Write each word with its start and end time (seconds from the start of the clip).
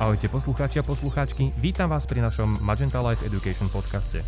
Ahojte 0.00 0.32
poslucháči 0.32 0.80
a 0.80 0.84
poslucháčky, 0.88 1.52
vítam 1.60 1.92
vás 1.92 2.08
pri 2.08 2.24
našom 2.24 2.56
Magenta 2.64 2.96
Life 3.04 3.20
Education 3.28 3.68
podcaste. 3.68 4.24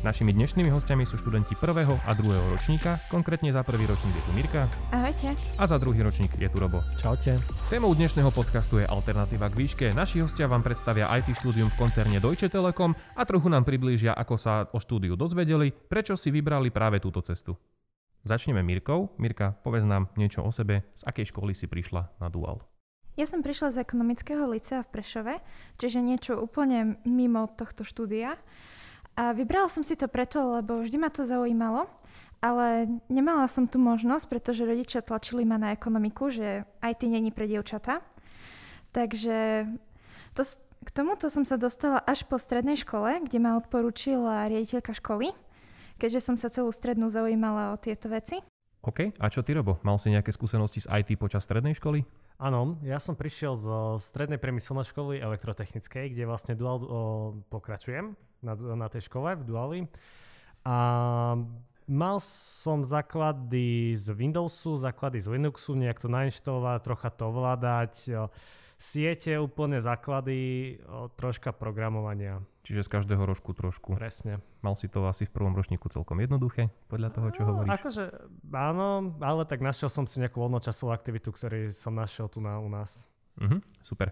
Našimi 0.00 0.32
dnešnými 0.32 0.72
hostiami 0.72 1.04
sú 1.04 1.20
študenti 1.20 1.52
prvého 1.52 2.00
a 2.08 2.16
druhého 2.16 2.56
ročníka, 2.56 2.96
konkrétne 3.12 3.52
za 3.52 3.60
prvý 3.60 3.84
ročník 3.84 4.16
je 4.16 4.24
tu 4.24 4.32
Mirka 4.32 4.72
Ahojte. 4.88 5.36
a 5.36 5.64
za 5.68 5.76
druhý 5.76 6.00
ročník 6.00 6.32
je 6.32 6.48
tu 6.48 6.56
Robo. 6.56 6.80
Čaute. 6.96 7.36
Témou 7.68 7.92
dnešného 7.92 8.32
podcastu 8.32 8.80
je 8.80 8.88
alternatíva 8.88 9.52
k 9.52 9.58
výške. 9.60 9.86
Naši 9.92 10.24
hostia 10.24 10.48
vám 10.48 10.64
predstavia 10.64 11.12
IT 11.12 11.28
štúdium 11.36 11.68
v 11.68 11.76
koncerne 11.76 12.16
Deutsche 12.16 12.48
Telekom 12.48 12.96
a 13.12 13.22
trochu 13.28 13.52
nám 13.52 13.68
priblížia, 13.68 14.16
ako 14.16 14.40
sa 14.40 14.64
o 14.72 14.80
štúdiu 14.80 15.12
dozvedeli, 15.12 15.76
prečo 15.76 16.16
si 16.16 16.32
vybrali 16.32 16.72
práve 16.72 17.04
túto 17.04 17.20
cestu. 17.20 17.52
Začneme 18.24 18.64
Mirkou. 18.64 19.12
Mirka, 19.20 19.52
povedz 19.60 19.84
nám 19.84 20.08
niečo 20.16 20.40
o 20.40 20.48
sebe, 20.48 20.88
z 20.96 21.02
akej 21.04 21.30
školy 21.30 21.52
si 21.52 21.68
prišla 21.68 22.16
na 22.16 22.32
Dual. 22.32 22.71
Ja 23.12 23.28
som 23.28 23.44
prišla 23.44 23.76
z 23.76 23.84
ekonomického 23.84 24.48
licea 24.48 24.80
v 24.80 24.92
Prešove, 24.92 25.34
čiže 25.76 26.00
niečo 26.00 26.40
úplne 26.40 26.96
mimo 27.04 27.44
tohto 27.44 27.84
štúdia. 27.84 28.40
A 29.20 29.36
vybrala 29.36 29.68
som 29.68 29.84
si 29.84 29.92
to 30.00 30.08
preto, 30.08 30.40
lebo 30.56 30.80
vždy 30.80 30.96
ma 30.96 31.12
to 31.12 31.28
zaujímalo, 31.28 31.84
ale 32.40 32.88
nemala 33.12 33.44
som 33.52 33.68
tu 33.68 33.76
možnosť, 33.76 34.24
pretože 34.32 34.64
rodičia 34.64 35.04
tlačili 35.04 35.44
ma 35.44 35.60
na 35.60 35.76
ekonomiku, 35.76 36.32
že 36.32 36.64
IT 36.80 37.04
není 37.04 37.28
pre 37.28 37.44
dievčata. 37.44 38.00
Takže 38.96 39.68
to, 40.32 40.42
k 40.80 40.88
tomuto 40.90 41.28
som 41.28 41.44
sa 41.44 41.60
dostala 41.60 42.00
až 42.00 42.24
po 42.24 42.40
strednej 42.40 42.80
škole, 42.80 43.20
kde 43.28 43.38
ma 43.44 43.60
odporúčila 43.60 44.48
riaditeľka 44.48 44.96
školy, 44.96 45.36
keďže 46.00 46.32
som 46.32 46.36
sa 46.40 46.48
celú 46.48 46.72
strednú 46.72 47.12
zaujímala 47.12 47.76
o 47.76 47.80
tieto 47.80 48.08
veci. 48.08 48.40
OK, 48.82 49.14
a 49.14 49.30
čo 49.30 49.46
ty 49.46 49.54
Robo? 49.54 49.78
Mal 49.86 49.94
si 49.94 50.10
nejaké 50.10 50.34
skúsenosti 50.34 50.82
s 50.82 50.90
IT 50.90 51.14
počas 51.14 51.46
strednej 51.46 51.78
školy? 51.78 52.02
Áno, 52.42 52.82
ja 52.82 52.98
som 52.98 53.14
prišiel 53.14 53.54
zo 53.54 53.94
strednej 54.02 54.42
priemyselnej 54.42 54.82
školy 54.90 55.22
elektrotechnickej, 55.22 56.10
kde 56.10 56.26
vlastne 56.26 56.58
dual 56.58 56.82
o, 56.82 56.86
pokračujem 57.46 58.18
na, 58.42 58.58
na 58.58 58.90
tej 58.90 59.06
škole 59.06 59.38
v 59.38 59.42
Duali. 59.46 59.78
A 60.66 60.78
mal 61.86 62.16
som 62.26 62.82
základy 62.82 63.94
z 63.94 64.10
Windowsu, 64.18 64.74
základy 64.82 65.22
z 65.22 65.30
Linuxu, 65.30 65.78
nejak 65.78 66.02
to 66.02 66.10
nainštalovať, 66.10 66.82
trocha 66.82 67.08
to 67.14 67.22
ovládať, 67.30 67.94
o, 68.10 68.34
siete 68.82 69.38
úplne 69.38 69.78
základy, 69.78 70.76
troška 71.14 71.54
programovania. 71.54 72.42
Čiže 72.62 72.86
z 72.86 72.90
každého 72.98 73.22
rožku 73.22 73.54
trošku. 73.54 73.94
Presne. 73.94 74.42
Mal 74.62 74.74
si 74.74 74.86
to 74.86 75.02
asi 75.06 75.26
v 75.26 75.34
prvom 75.34 75.54
ročníku 75.54 75.86
celkom 75.90 76.18
jednoduché, 76.18 76.70
podľa 76.86 77.10
toho, 77.10 77.28
čo 77.30 77.42
No, 77.42 77.46
hovoríš. 77.54 77.74
Akože 77.74 78.04
áno, 78.50 79.14
ale 79.18 79.42
tak 79.46 79.62
našiel 79.62 79.90
som 79.90 80.06
si 80.06 80.18
nejakú 80.22 80.38
voľnočasovú 80.38 80.90
aktivitu, 80.90 81.30
ktorý 81.30 81.70
som 81.74 81.94
našiel 81.94 82.26
tu 82.30 82.38
na, 82.38 82.58
u 82.58 82.66
nás. 82.70 83.06
Mhm, 83.38 83.62
super. 83.82 84.10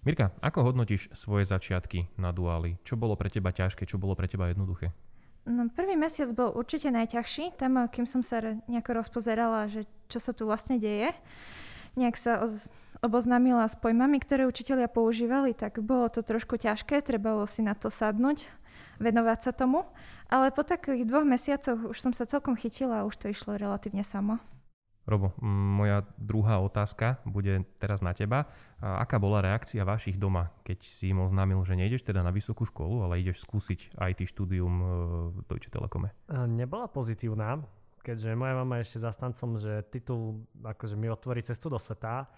Mirka, 0.00 0.32
ako 0.40 0.72
hodnotíš 0.72 1.12
svoje 1.12 1.44
začiatky 1.44 2.08
na 2.16 2.32
duáli? 2.32 2.80
Čo 2.88 2.96
bolo 2.96 3.20
pre 3.20 3.28
teba 3.28 3.52
ťažké, 3.52 3.84
čo 3.84 4.00
bolo 4.00 4.16
pre 4.16 4.32
teba 4.32 4.48
jednoduché? 4.48 4.96
No, 5.44 5.68
prvý 5.68 5.96
mesiac 5.96 6.32
bol 6.32 6.52
určite 6.56 6.88
najťažší, 6.88 7.56
tam 7.60 7.84
kým 7.88 8.08
som 8.08 8.24
sa 8.24 8.40
nejako 8.64 8.96
rozpozerala, 8.96 9.68
že 9.68 9.84
čo 10.08 10.16
sa 10.16 10.32
tu 10.32 10.48
vlastne 10.48 10.80
deje. 10.80 11.12
Nejak 12.00 12.16
sa 12.16 12.40
oz- 12.40 12.72
oboznámila 13.00 13.64
s 13.66 13.76
pojmami, 13.76 14.20
ktoré 14.20 14.44
učitelia 14.44 14.88
používali, 14.88 15.56
tak 15.56 15.80
bolo 15.80 16.08
to 16.12 16.20
trošku 16.20 16.60
ťažké, 16.60 17.00
trebalo 17.00 17.44
si 17.48 17.64
na 17.64 17.72
to 17.72 17.88
sadnúť, 17.88 18.44
venovať 19.00 19.38
sa 19.50 19.52
tomu. 19.56 19.88
Ale 20.30 20.52
po 20.54 20.62
takých 20.62 21.08
dvoch 21.08 21.26
mesiacoch 21.26 21.90
už 21.90 21.98
som 21.98 22.12
sa 22.14 22.28
celkom 22.28 22.54
chytila 22.54 23.02
a 23.02 23.06
už 23.08 23.16
to 23.18 23.26
išlo 23.32 23.58
relatívne 23.58 24.04
samo. 24.06 24.38
Robo, 25.08 25.34
moja 25.42 26.06
druhá 26.20 26.62
otázka 26.62 27.18
bude 27.26 27.66
teraz 27.82 27.98
na 28.04 28.14
teba. 28.14 28.46
A 28.78 29.02
aká 29.02 29.18
bola 29.18 29.42
reakcia 29.42 29.82
vašich 29.82 30.20
doma, 30.20 30.54
keď 30.62 30.86
si 30.86 31.10
im 31.10 31.24
oznámil, 31.24 31.58
že 31.66 31.74
nejdeš 31.74 32.06
teda 32.06 32.22
na 32.22 32.30
vysokú 32.30 32.62
školu, 32.68 33.08
ale 33.08 33.18
ideš 33.18 33.42
skúsiť 33.42 33.96
IT 33.96 34.20
štúdium 34.30 34.74
e, 34.80 34.84
v 35.34 35.38
Deutsche 35.50 35.72
Telekome? 35.72 36.14
E, 36.30 36.46
Nebola 36.46 36.86
pozitívna, 36.86 37.58
keďže 38.06 38.38
moja 38.38 38.54
mama 38.54 38.78
je 38.78 38.86
ešte 38.86 39.04
zastancom, 39.04 39.58
že 39.58 39.82
titul 39.90 40.46
akože 40.62 40.94
mi 40.94 41.10
otvorí 41.10 41.42
cestu 41.42 41.68
do 41.68 41.80
sveta, 41.80 42.30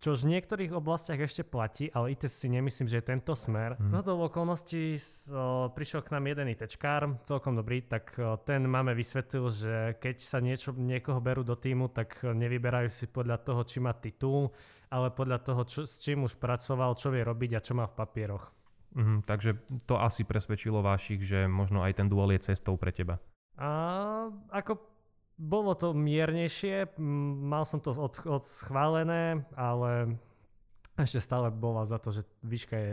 čo 0.00 0.16
v 0.16 0.32
niektorých 0.32 0.72
oblastiach 0.72 1.20
ešte 1.20 1.44
platí, 1.44 1.92
ale 1.92 2.16
IT 2.16 2.24
si 2.26 2.48
nemyslím, 2.48 2.88
že 2.88 2.98
je 2.98 3.06
tento 3.06 3.36
smer. 3.36 3.76
Mhm. 3.76 3.84
Mm. 3.84 3.90
Zhodou 3.92 4.16
okolností 4.24 4.96
s- 4.96 5.28
o, 5.28 5.68
prišiel 5.68 6.00
k 6.00 6.16
nám 6.16 6.24
jeden 6.24 6.48
ITčkár, 6.48 7.20
celkom 7.28 7.52
dobrý, 7.54 7.84
tak 7.84 8.16
ten 8.48 8.64
máme 8.64 8.96
vysvetlil, 8.96 9.44
že 9.52 9.74
keď 10.00 10.16
sa 10.18 10.40
niečo, 10.40 10.72
niekoho 10.72 11.20
berú 11.20 11.44
do 11.44 11.52
týmu, 11.52 11.92
tak 11.92 12.24
nevyberajú 12.24 12.88
si 12.88 13.04
podľa 13.06 13.44
toho, 13.44 13.60
či 13.68 13.78
má 13.78 13.92
titul, 13.92 14.56
ale 14.88 15.12
podľa 15.12 15.38
toho, 15.44 15.62
čo, 15.68 15.84
s 15.84 16.00
čím 16.00 16.24
už 16.24 16.40
pracoval, 16.40 16.96
čo 16.96 17.12
vie 17.12 17.20
robiť 17.22 17.50
a 17.54 17.60
čo 17.62 17.76
má 17.76 17.84
v 17.84 17.94
papieroch. 17.94 18.48
Mhm, 18.96 19.22
takže 19.22 19.54
to 19.86 20.00
asi 20.00 20.26
presvedčilo 20.26 20.82
vašich, 20.82 21.22
že 21.22 21.46
možno 21.46 21.84
aj 21.86 22.00
ten 22.00 22.08
dual 22.10 22.34
je 22.34 22.42
cestou 22.50 22.74
pre 22.74 22.90
teba. 22.90 23.22
A 23.60 23.68
ako 24.50 24.80
bolo 25.40 25.72
to 25.72 25.96
miernejšie, 25.96 27.00
mal 27.48 27.64
som 27.64 27.80
to 27.80 27.96
od, 27.96 28.20
od 28.28 28.44
schválené, 28.44 29.48
ale 29.56 30.20
ešte 31.00 31.24
stále 31.24 31.48
bola 31.48 31.88
za 31.88 31.96
to, 31.96 32.12
že 32.12 32.28
výška 32.44 32.76
je 32.76 32.92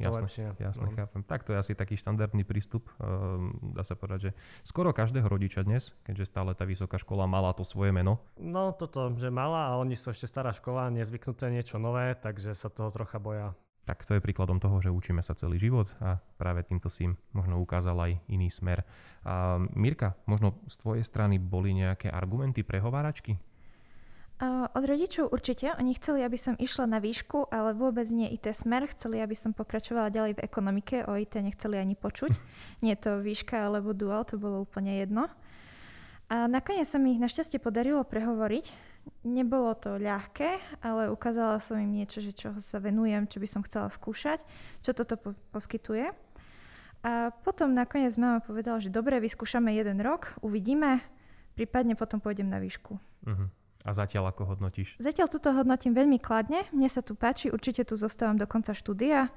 Jasné, 0.00 0.24
lepšie. 0.24 0.44
jasné, 0.56 0.86
no. 0.88 0.96
chápem. 0.96 1.20
Tak 1.20 1.44
to 1.44 1.52
je 1.52 1.60
asi 1.60 1.72
taký 1.76 1.92
štandardný 1.92 2.48
prístup. 2.48 2.88
Ehm, 2.96 3.52
dá 3.76 3.84
sa 3.84 3.92
povedať, 3.92 4.32
že 4.32 4.34
skoro 4.64 4.96
každého 4.96 5.28
rodiča 5.28 5.60
dnes, 5.60 5.92
keďže 6.08 6.32
stále 6.32 6.56
tá 6.56 6.64
vysoká 6.64 6.96
škola 6.96 7.28
mala 7.28 7.52
to 7.52 7.68
svoje 7.68 7.92
meno, 7.92 8.16
no 8.40 8.72
toto, 8.72 9.12
že 9.20 9.28
mala 9.28 9.68
a 9.68 9.76
oni 9.76 9.92
sú 9.92 10.08
ešte 10.08 10.24
stará 10.24 10.56
škola, 10.56 10.88
nezvyknuté 10.88 11.52
niečo 11.52 11.76
nové, 11.76 12.16
takže 12.16 12.56
sa 12.56 12.72
toho 12.72 12.88
trocha 12.88 13.20
boja. 13.20 13.52
Tak 13.88 14.06
to 14.06 14.14
je 14.14 14.24
príkladom 14.24 14.60
toho, 14.62 14.78
že 14.78 14.92
učíme 14.92 15.24
sa 15.24 15.34
celý 15.34 15.58
život 15.58 15.90
a 15.98 16.20
práve 16.38 16.62
týmto 16.62 16.92
si 16.92 17.10
im 17.10 17.18
možno 17.32 17.58
ukázal 17.58 17.96
aj 17.98 18.12
iný 18.30 18.52
smer. 18.52 18.86
A 19.24 19.58
Mirka, 19.74 20.14
možno 20.24 20.60
z 20.70 20.74
tvojej 20.78 21.04
strany 21.04 21.40
boli 21.40 21.74
nejaké 21.74 22.08
argumenty 22.12 22.62
prehováračky? 22.62 23.40
Od 24.72 24.84
rodičov 24.88 25.36
určite. 25.36 25.76
Oni 25.76 25.92
chceli, 25.92 26.24
aby 26.24 26.40
som 26.40 26.56
išla 26.56 26.88
na 26.88 26.96
výšku, 26.96 27.52
ale 27.52 27.76
vôbec 27.76 28.08
nie 28.08 28.24
IT 28.32 28.48
smer. 28.56 28.88
Chceli, 28.88 29.20
aby 29.20 29.36
som 29.36 29.52
pokračovala 29.52 30.08
ďalej 30.08 30.40
v 30.40 30.44
ekonomike. 30.48 31.04
O 31.04 31.12
IT 31.12 31.36
nechceli 31.36 31.76
ani 31.76 31.92
počuť. 31.92 32.32
nie 32.84 32.96
to 32.96 33.20
výška 33.20 33.68
alebo 33.68 33.92
dual, 33.92 34.24
to 34.24 34.40
bolo 34.40 34.64
úplne 34.64 34.96
jedno. 35.04 35.28
A 36.32 36.48
nakoniec 36.48 36.88
sa 36.88 36.96
mi 36.96 37.12
ich 37.12 37.20
našťastie 37.20 37.60
podarilo 37.60 38.00
prehovoriť. 38.00 38.89
Nebolo 39.20 39.76
to 39.76 40.00
ľahké, 40.00 40.80
ale 40.80 41.12
ukázala 41.12 41.60
som 41.60 41.76
im 41.76 41.92
niečo, 41.92 42.24
že 42.24 42.32
čoho 42.32 42.56
sa 42.56 42.80
venujem, 42.80 43.28
čo 43.28 43.36
by 43.36 43.48
som 43.48 43.60
chcela 43.60 43.92
skúšať, 43.92 44.40
čo 44.80 44.96
toto 44.96 45.20
po- 45.20 45.36
poskytuje. 45.52 46.08
A 47.04 47.32
potom 47.44 47.72
nakoniec 47.76 48.16
mama 48.16 48.40
povedala, 48.40 48.80
že 48.80 48.92
dobre, 48.92 49.20
vyskúšame 49.20 49.76
jeden 49.76 50.00
rok, 50.00 50.36
uvidíme, 50.40 51.04
prípadne 51.52 51.96
potom 51.96 52.20
pôjdem 52.20 52.48
na 52.48 52.60
výšku. 52.60 52.96
Uh-huh. 52.96 53.48
A 53.84 53.96
zatiaľ 53.96 54.32
ako 54.32 54.56
hodnotíš? 54.56 55.00
Zatiaľ 55.00 55.32
toto 55.32 55.56
hodnotím 55.56 55.96
veľmi 55.96 56.20
kladne, 56.20 56.68
mne 56.68 56.88
sa 56.92 57.00
tu 57.00 57.16
páči, 57.16 57.48
určite 57.48 57.88
tu 57.88 57.96
zostávam 57.96 58.36
do 58.36 58.44
konca 58.44 58.76
štúdia. 58.76 59.32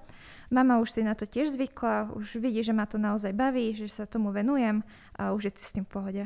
Mama 0.51 0.83
už 0.83 0.99
si 0.99 1.01
na 1.03 1.15
to 1.15 1.23
tiež 1.23 1.55
zvykla, 1.55 2.11
už 2.11 2.43
vidí, 2.43 2.59
že 2.59 2.75
ma 2.75 2.83
to 2.83 2.99
naozaj 2.99 3.31
baví, 3.31 3.71
že 3.71 3.87
sa 3.87 4.03
tomu 4.03 4.35
venujem 4.35 4.83
a 5.15 5.31
už 5.31 5.47
je 5.47 5.51
s 5.63 5.71
tým 5.71 5.87
v 5.87 5.91
pohode. 5.91 6.23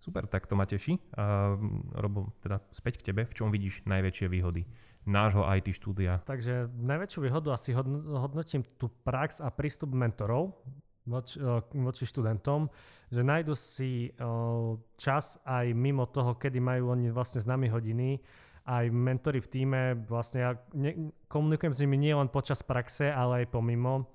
Super, 0.00 0.24
tak 0.24 0.48
to 0.48 0.56
ma 0.56 0.64
teší. 0.64 0.96
A 1.20 1.54
Robo, 1.92 2.32
teda 2.40 2.64
späť 2.72 3.04
k 3.04 3.12
tebe, 3.12 3.28
v 3.28 3.36
čom 3.36 3.52
vidíš 3.52 3.84
najväčšie 3.84 4.26
výhody 4.32 4.64
nášho 5.04 5.44
IT 5.44 5.76
štúdia? 5.76 6.24
Takže 6.24 6.72
najväčšiu 6.72 7.20
výhodu 7.20 7.52
asi 7.52 7.76
hodn- 7.76 8.04
hodnotím 8.08 8.64
tú 8.80 8.88
prax 9.04 9.44
a 9.44 9.52
prístup 9.52 9.92
mentorov 9.92 10.56
voči, 11.04 11.36
o, 11.40 11.60
voči 11.84 12.04
študentom, 12.08 12.68
že 13.12 13.20
nájdu 13.20 13.52
si 13.56 14.12
o, 14.16 14.80
čas 14.96 15.40
aj 15.44 15.72
mimo 15.72 16.08
toho, 16.08 16.36
kedy 16.36 16.60
majú 16.60 16.92
oni 16.92 17.12
vlastne 17.12 17.40
s 17.40 17.48
nami 17.48 17.68
hodiny, 17.68 18.20
aj 18.68 18.92
mentory 18.92 19.40
v 19.40 19.48
týme, 19.48 19.82
vlastne 20.04 20.38
ja 20.40 20.52
ne, 20.76 21.10
komunikujem 21.26 21.74
s 21.74 21.82
nimi 21.84 21.96
nie 21.96 22.12
len 22.12 22.28
počas 22.28 22.60
praxe, 22.60 23.08
ale 23.08 23.44
aj 23.44 23.52
pomimo 23.52 24.08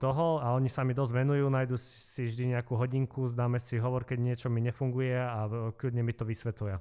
toho 0.00 0.40
a 0.40 0.56
oni 0.56 0.72
sa 0.72 0.80
mi 0.80 0.96
dosť 0.96 1.12
venujú, 1.12 1.44
nájdu 1.52 1.76
si 1.76 2.24
vždy 2.24 2.56
nejakú 2.56 2.72
hodinku, 2.72 3.28
zdáme 3.28 3.60
si 3.60 3.76
hovor, 3.76 4.08
keď 4.08 4.18
niečo 4.20 4.48
mi 4.48 4.64
nefunguje 4.64 5.12
a 5.12 5.44
o, 5.44 5.76
kľudne 5.76 6.00
mi 6.00 6.16
to 6.16 6.24
vysvetlia. 6.24 6.80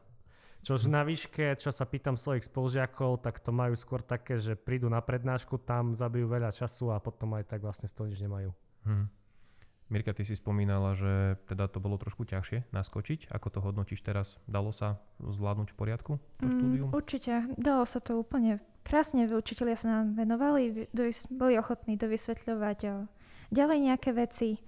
Čož 0.62 0.88
na 0.88 1.02
výške, 1.02 1.58
čo 1.58 1.74
sa 1.74 1.84
pýtam 1.90 2.16
svojich 2.16 2.48
spolužiakov, 2.48 3.26
tak 3.26 3.42
to 3.42 3.50
majú 3.52 3.74
skôr 3.76 4.00
také, 4.06 4.38
že 4.38 4.54
prídu 4.56 4.88
na 4.88 5.02
prednášku, 5.02 5.58
tam 5.68 5.98
zabijú 5.98 6.30
veľa 6.32 6.54
času 6.54 6.94
a 6.94 7.02
potom 7.02 7.34
aj 7.36 7.50
tak 7.50 7.66
vlastne 7.66 7.90
z 7.90 7.94
toho 7.98 8.08
nič 8.08 8.22
nemajú. 8.22 8.54
Hm. 8.88 9.06
Mirka, 9.92 10.16
ty 10.16 10.24
si 10.24 10.40
spomínala, 10.40 10.96
že 10.96 11.36
teda 11.52 11.68
to 11.68 11.84
bolo 11.84 12.00
trošku 12.00 12.24
ťažšie 12.24 12.72
naskočiť. 12.72 13.28
Ako 13.28 13.52
to 13.52 13.60
hodnotíš 13.60 14.00
teraz? 14.00 14.40
Dalo 14.48 14.72
sa 14.72 15.04
zvládnuť 15.20 15.76
v 15.76 15.78
poriadku 15.78 16.14
to 16.40 16.48
štúdium? 16.48 16.90
Mm, 16.90 16.96
určite, 16.96 17.34
dalo 17.60 17.84
sa 17.84 18.00
to 18.00 18.16
úplne 18.16 18.64
krásne, 18.88 19.28
učitelia 19.28 19.76
sa 19.76 20.00
nám 20.00 20.16
venovali, 20.16 20.88
boli 21.28 21.54
ochotní 21.60 22.00
dovysvetľovať 22.00 22.80
ďalej 23.52 23.78
nejaké 23.92 24.16
veci, 24.16 24.64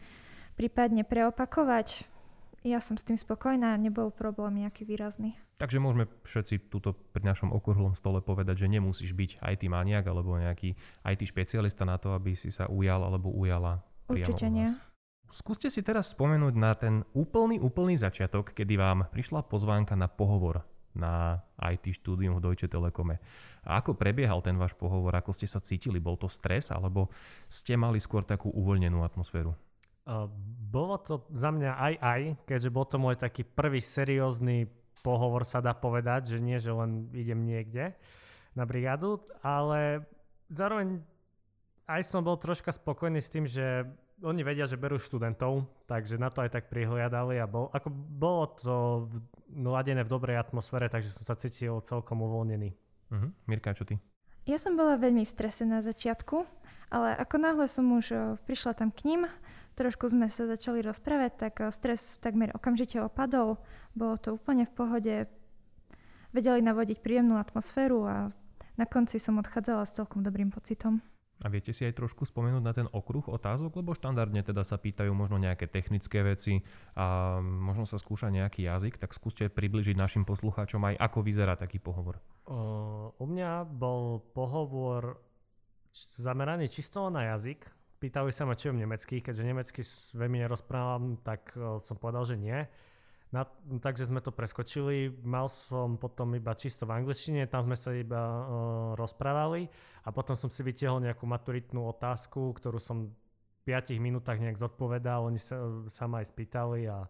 prípadne 0.60 1.08
preopakovať. 1.08 2.04
Ja 2.68 2.84
som 2.84 3.00
s 3.00 3.08
tým 3.08 3.16
spokojná, 3.16 3.80
nebol 3.80 4.12
problém 4.12 4.68
nejaký 4.68 4.84
výrazný. 4.84 5.40
Takže 5.56 5.80
môžeme 5.80 6.12
všetci 6.28 6.68
túto 6.68 6.92
pri 7.16 7.24
našom 7.24 7.56
okrúhlom 7.56 7.96
stole 7.96 8.20
povedať, 8.20 8.68
že 8.68 8.72
nemusíš 8.72 9.16
byť 9.16 9.40
IT 9.40 9.64
maniak 9.72 10.04
alebo 10.04 10.36
nejaký 10.36 10.76
IT 11.08 11.22
špecialista 11.24 11.88
na 11.88 11.96
to, 11.96 12.12
aby 12.12 12.36
si 12.36 12.52
sa 12.52 12.68
ujal 12.68 13.00
alebo 13.08 13.32
ujala 13.32 13.80
Určite 14.12 14.52
nie. 14.52 14.68
Skúste 15.34 15.74
si 15.74 15.82
teraz 15.82 16.14
spomenúť 16.14 16.54
na 16.54 16.78
ten 16.78 17.02
úplný, 17.18 17.58
úplný 17.58 17.98
začiatok, 17.98 18.54
kedy 18.54 18.78
vám 18.78 19.10
prišla 19.10 19.42
pozvánka 19.50 19.98
na 19.98 20.06
pohovor 20.06 20.62
na 20.94 21.42
IT 21.58 21.90
štúdium 21.98 22.38
v 22.38 22.44
Deutsche 22.46 22.70
Telekome. 22.70 23.18
A 23.66 23.82
ako 23.82 23.98
prebiehal 23.98 24.46
ten 24.46 24.54
váš 24.62 24.78
pohovor? 24.78 25.10
Ako 25.18 25.34
ste 25.34 25.50
sa 25.50 25.58
cítili? 25.58 25.98
Bol 25.98 26.22
to 26.22 26.30
stres 26.30 26.70
alebo 26.70 27.10
ste 27.50 27.74
mali 27.74 27.98
skôr 27.98 28.22
takú 28.22 28.54
uvoľnenú 28.54 29.02
atmosféru? 29.02 29.58
Bolo 30.70 31.02
to 31.02 31.26
za 31.34 31.50
mňa 31.50 31.72
aj 31.82 31.94
aj, 31.98 32.22
keďže 32.46 32.70
bol 32.70 32.86
to 32.86 33.02
môj 33.02 33.18
taký 33.18 33.42
prvý 33.42 33.82
seriózny 33.82 34.70
pohovor 35.02 35.50
sa 35.50 35.66
dá 35.66 35.74
povedať, 35.74 36.38
že 36.38 36.40
nie, 36.40 36.62
že 36.62 36.70
len 36.70 37.10
idem 37.10 37.42
niekde 37.42 37.98
na 38.54 38.70
brigádu, 38.70 39.18
ale 39.42 40.06
zároveň 40.54 41.02
aj 41.90 42.02
som 42.06 42.24
bol 42.24 42.40
troška 42.40 42.72
spokojný 42.72 43.20
s 43.20 43.34
tým, 43.34 43.50
že 43.50 43.90
oni 44.24 44.42
vedia, 44.42 44.64
že 44.64 44.80
berú 44.80 44.96
študentov, 44.96 45.68
takže 45.84 46.16
na 46.16 46.32
to 46.32 46.40
aj 46.42 46.56
tak 46.56 46.72
prihliadali 46.72 47.38
a 47.38 47.46
bol, 47.46 47.68
ako 47.76 47.92
bolo 47.92 48.44
to 48.56 48.76
mladené 49.52 50.08
v 50.08 50.10
dobrej 50.10 50.40
atmosfére, 50.40 50.88
takže 50.88 51.12
som 51.12 51.28
sa 51.28 51.36
cítil 51.36 51.84
celkom 51.84 52.24
uvoľnený. 52.24 52.72
Uh-huh. 53.12 53.30
Mirka, 53.46 53.76
čo 53.76 53.84
ty? 53.84 54.00
Ja 54.48 54.56
som 54.60 54.80
bola 54.80 54.96
veľmi 54.96 55.28
v 55.28 55.32
strese 55.32 55.68
na 55.68 55.84
začiatku, 55.84 56.48
ale 56.92 57.16
ako 57.20 57.36
náhle 57.38 57.68
som 57.68 57.86
už 57.96 58.40
prišla 58.48 58.76
tam 58.76 58.90
k 58.92 59.08
ním, 59.08 59.22
trošku 59.76 60.12
sme 60.12 60.28
sa 60.32 60.48
začali 60.48 60.84
rozprávať, 60.84 61.32
tak 61.38 61.54
stres 61.72 62.20
takmer 62.20 62.52
okamžite 62.56 63.00
opadol. 63.04 63.60
Bolo 63.96 64.16
to 64.20 64.36
úplne 64.36 64.68
v 64.68 64.74
pohode. 64.76 65.16
Vedeli 66.34 66.60
navodiť 66.66 67.00
príjemnú 67.00 67.38
atmosféru 67.38 68.04
a 68.10 68.16
na 68.74 68.86
konci 68.90 69.22
som 69.22 69.38
odchádzala 69.38 69.86
s 69.86 69.96
celkom 69.96 70.26
dobrým 70.26 70.50
pocitom. 70.50 70.98
A 71.44 71.52
viete 71.52 71.76
si 71.76 71.84
aj 71.84 72.00
trošku 72.00 72.24
spomenúť 72.24 72.64
na 72.64 72.72
ten 72.72 72.88
okruh 72.88 73.28
otázok, 73.28 73.84
lebo 73.84 73.92
štandardne 73.92 74.40
teda 74.48 74.64
sa 74.64 74.80
pýtajú 74.80 75.12
možno 75.12 75.36
nejaké 75.36 75.68
technické 75.68 76.24
veci 76.24 76.64
a 76.96 77.38
možno 77.44 77.84
sa 77.84 78.00
skúša 78.00 78.32
nejaký 78.32 78.64
jazyk, 78.64 78.96
tak 78.96 79.12
skúste 79.12 79.52
približiť 79.52 80.00
našim 80.00 80.24
poslucháčom 80.24 80.80
aj 80.88 80.96
ako 81.04 81.20
vyzerá 81.20 81.60
taký 81.60 81.84
pohovor. 81.84 82.24
U 83.20 83.26
mňa 83.28 83.68
bol 83.68 84.24
pohovor 84.32 85.20
zameraný 86.16 86.72
čisto 86.72 87.12
na 87.12 87.36
jazyk. 87.36 87.68
Pýtali 88.00 88.32
sa 88.32 88.48
ma, 88.48 88.56
či 88.56 88.72
viem 88.72 88.84
nemecký, 88.84 89.20
keďže 89.20 89.44
nemecky 89.44 89.82
veľmi 90.16 90.48
nerozprávam, 90.48 91.20
tak 91.24 91.56
som 91.84 92.00
povedal, 92.00 92.24
že 92.24 92.40
nie. 92.40 92.64
Na, 93.34 93.50
takže 93.82 94.14
sme 94.14 94.22
to 94.22 94.30
preskočili. 94.30 95.10
Mal 95.26 95.50
som 95.50 95.98
potom 95.98 96.38
iba 96.38 96.54
čisto 96.54 96.86
v 96.86 97.02
angličtine, 97.02 97.50
tam 97.50 97.66
sme 97.66 97.74
sa 97.74 97.90
iba 97.90 98.22
uh, 98.22 98.46
rozprávali 98.94 99.66
a 100.06 100.14
potom 100.14 100.38
som 100.38 100.54
si 100.54 100.62
vytiahol 100.62 101.02
nejakú 101.02 101.26
maturitnú 101.26 101.82
otázku, 101.90 102.54
ktorú 102.54 102.78
som 102.78 103.10
v 103.10 103.74
5 103.74 103.98
minútach 103.98 104.38
nejak 104.38 104.62
zodpovedal, 104.62 105.26
oni 105.26 105.42
sa, 105.42 105.58
sa 105.90 106.06
ma 106.06 106.22
aj 106.22 106.30
spýtali 106.30 106.86
a 106.86 107.10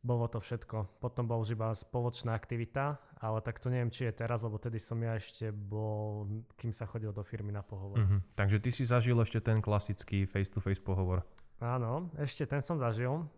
bolo 0.00 0.30
to 0.30 0.40
všetko. 0.40 1.02
Potom 1.02 1.28
bol 1.28 1.42
už 1.42 1.58
iba 1.58 1.74
spoločná 1.74 2.32
aktivita, 2.32 2.96
ale 3.20 3.42
tak 3.44 3.60
to 3.60 3.68
neviem, 3.68 3.92
či 3.92 4.08
je 4.08 4.16
teraz, 4.16 4.40
lebo 4.46 4.56
tedy 4.56 4.80
som 4.80 4.96
ja 5.02 5.18
ešte 5.18 5.52
bol, 5.52 6.30
kým 6.56 6.72
sa 6.72 6.88
chodil 6.88 7.12
do 7.12 7.20
firmy 7.20 7.52
na 7.52 7.60
pohovor. 7.60 8.00
Mm-hmm. 8.00 8.20
Takže 8.38 8.62
ty 8.64 8.70
si 8.72 8.88
zažil 8.88 9.18
ešte 9.20 9.44
ten 9.44 9.60
klasický 9.60 10.24
face-to-face 10.24 10.80
pohovor. 10.80 11.26
Áno, 11.60 12.08
ešte 12.16 12.48
ten 12.48 12.64
som 12.64 12.80
zažil. 12.80 13.28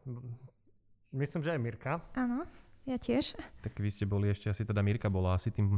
Myslím, 1.12 1.44
že 1.44 1.53
aj 1.53 1.61
Mirka. 1.61 2.00
Áno, 2.17 2.49
ja 2.88 2.97
tiež. 2.97 3.37
Tak 3.61 3.76
vy 3.76 3.91
ste 3.93 4.09
boli 4.09 4.32
ešte, 4.32 4.49
asi 4.49 4.64
teda 4.64 4.81
Mirka 4.81 5.12
bola 5.12 5.37
asi 5.37 5.53
tým 5.53 5.76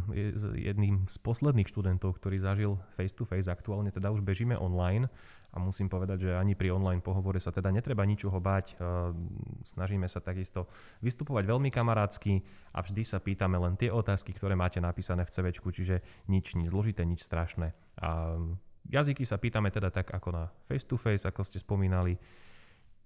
jedným 0.55 1.11
z 1.11 1.17
posledných 1.19 1.67
študentov, 1.67 2.23
ktorý 2.23 2.39
zažil 2.39 2.79
face 2.95 3.13
to 3.13 3.27
face. 3.27 3.51
Aktuálne 3.51 3.91
teda 3.91 4.15
už 4.15 4.23
bežíme 4.23 4.55
online 4.55 5.11
a 5.51 5.59
musím 5.59 5.91
povedať, 5.91 6.31
že 6.31 6.31
ani 6.39 6.55
pri 6.55 6.71
online 6.71 7.03
pohovore 7.03 7.43
sa 7.43 7.51
teda 7.51 7.75
netreba 7.75 8.07
ničoho 8.07 8.39
báť. 8.39 8.79
Snažíme 9.67 10.07
sa 10.07 10.23
takisto 10.23 10.71
vystupovať 11.03 11.51
veľmi 11.51 11.71
kamarádsky 11.75 12.43
a 12.71 12.87
vždy 12.87 13.03
sa 13.03 13.19
pýtame 13.19 13.59
len 13.59 13.75
tie 13.75 13.91
otázky, 13.91 14.31
ktoré 14.31 14.55
máte 14.55 14.79
napísané 14.79 15.27
v 15.27 15.35
CV, 15.35 15.47
čiže 15.51 15.97
nič, 16.31 16.55
nič 16.55 16.71
zložité, 16.71 17.03
nič 17.03 17.27
strašné. 17.27 17.75
A 17.99 18.39
jazyky 18.87 19.27
sa 19.27 19.39
pýtame 19.39 19.75
teda 19.75 19.91
tak 19.91 20.15
ako 20.15 20.29
na 20.31 20.45
face 20.71 20.87
to 20.87 20.95
face, 20.95 21.27
ako 21.27 21.43
ste 21.43 21.59
spomínali. 21.59 22.19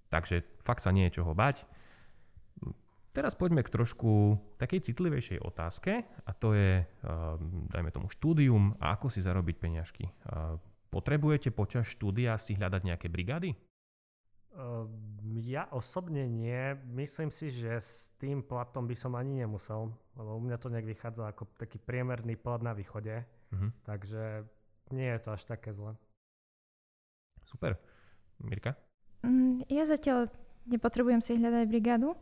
Takže 0.09 0.61
fakt 0.61 0.81
sa 0.81 0.93
nie 0.93 1.09
je 1.09 1.21
čoho 1.21 1.33
bať. 1.37 1.65
Teraz 3.19 3.35
poďme 3.35 3.67
k 3.67 3.73
trošku 3.75 4.39
takej 4.55 4.79
citlivejšej 4.87 5.43
otázke 5.43 6.07
a 6.07 6.31
to 6.31 6.55
je, 6.55 6.87
ehm, 6.87 7.67
dajme 7.67 7.91
tomu, 7.91 8.07
štúdium 8.07 8.79
a 8.79 8.95
ako 8.95 9.11
si 9.11 9.19
zarobiť 9.19 9.55
peňažky. 9.59 10.07
Potrebujete 10.89 11.51
počas 11.51 11.85
štúdia 11.91 12.39
si 12.39 12.55
hľadať 12.55 12.81
nejaké 12.87 13.11
brigády? 13.11 13.59
Ehm, 14.55 15.37
ja 15.43 15.67
osobne 15.69 16.25
nie. 16.25 16.73
Myslím 16.95 17.29
si, 17.29 17.53
že 17.53 17.77
s 17.77 18.09
tým 18.17 18.41
platom 18.41 18.89
by 18.89 18.95
som 18.97 19.13
ani 19.13 19.45
nemusel, 19.45 19.93
lebo 20.17 20.39
u 20.39 20.41
mňa 20.41 20.57
to 20.57 20.71
nejak 20.73 20.87
vychádza 20.89 21.29
ako 21.29 21.45
taký 21.59 21.77
priemerný 21.77 22.39
plat 22.39 22.63
na 22.63 22.73
východe. 22.73 23.27
Uh-huh. 23.53 23.69
Takže 23.85 24.47
nie 24.89 25.05
je 25.05 25.19
to 25.21 25.29
až 25.35 25.43
také 25.45 25.75
zle. 25.75 25.93
Super. 27.45 27.77
Mirka? 28.41 28.73
Mm, 29.21 29.67
ja 29.67 29.83
zatiaľ 29.85 30.31
nepotrebujem 30.65 31.21
si 31.21 31.37
hľadať 31.37 31.65
brigádu 31.67 32.15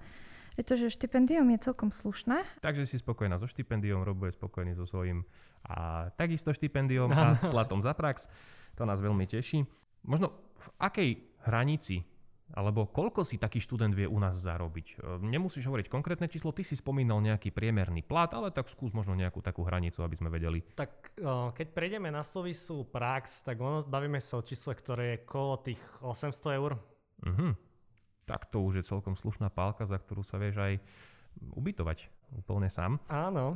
pretože 0.58 0.90
štipendium 0.90 1.46
je 1.54 1.70
celkom 1.70 1.94
slušné. 1.94 2.42
Takže 2.66 2.90
si 2.90 2.98
spokojná 2.98 3.38
so 3.38 3.46
štipendium, 3.46 4.02
Robo 4.02 4.26
je 4.26 4.34
spokojný 4.34 4.74
so 4.74 4.90
svojím 4.90 5.22
a 5.70 6.10
takisto 6.18 6.50
štipendium 6.50 7.14
a 7.14 7.38
platom 7.54 7.86
za 7.86 7.94
prax. 7.94 8.26
To 8.82 8.90
nás 8.90 8.98
veľmi 8.98 9.30
teší. 9.30 9.70
Možno 10.10 10.34
v 10.58 10.68
akej 10.82 11.10
hranici 11.46 12.02
alebo 12.58 12.88
koľko 12.88 13.28
si 13.28 13.36
taký 13.38 13.60
študent 13.60 13.92
vie 13.92 14.08
u 14.08 14.18
nás 14.18 14.40
zarobiť? 14.40 14.88
E, 14.88 15.20
nemusíš 15.20 15.68
hovoriť 15.68 15.92
konkrétne 15.92 16.32
číslo, 16.32 16.56
ty 16.56 16.64
si 16.64 16.80
spomínal 16.80 17.20
nejaký 17.20 17.52
priemerný 17.52 18.08
plat, 18.08 18.32
ale 18.32 18.56
tak 18.56 18.72
skús 18.72 18.96
možno 18.96 19.20
nejakú 19.20 19.44
takú 19.44 19.68
hranicu, 19.68 20.00
aby 20.00 20.16
sme 20.16 20.32
vedeli. 20.32 20.64
Tak 20.80 21.20
e, 21.20 21.54
keď 21.54 21.68
prejdeme 21.76 22.08
na 22.08 22.24
slovisu 22.24 22.88
prax, 22.88 23.44
tak 23.44 23.60
ono, 23.60 23.84
bavíme 23.84 24.24
sa 24.24 24.40
o 24.40 24.48
čísle, 24.48 24.80
ktoré 24.80 25.06
je 25.20 25.24
kolo 25.28 25.60
tých 25.60 25.82
800 26.00 26.56
eur. 26.56 26.80
Uh-huh 27.28 27.52
tak 28.28 28.52
to 28.52 28.60
už 28.60 28.84
je 28.84 28.90
celkom 28.92 29.16
slušná 29.16 29.48
pálka, 29.48 29.88
za 29.88 29.96
ktorú 29.96 30.22
sa 30.22 30.36
vieš 30.36 30.60
aj 30.60 30.74
ubytovať 31.56 32.12
úplne 32.36 32.68
sám. 32.68 33.00
Áno. 33.08 33.56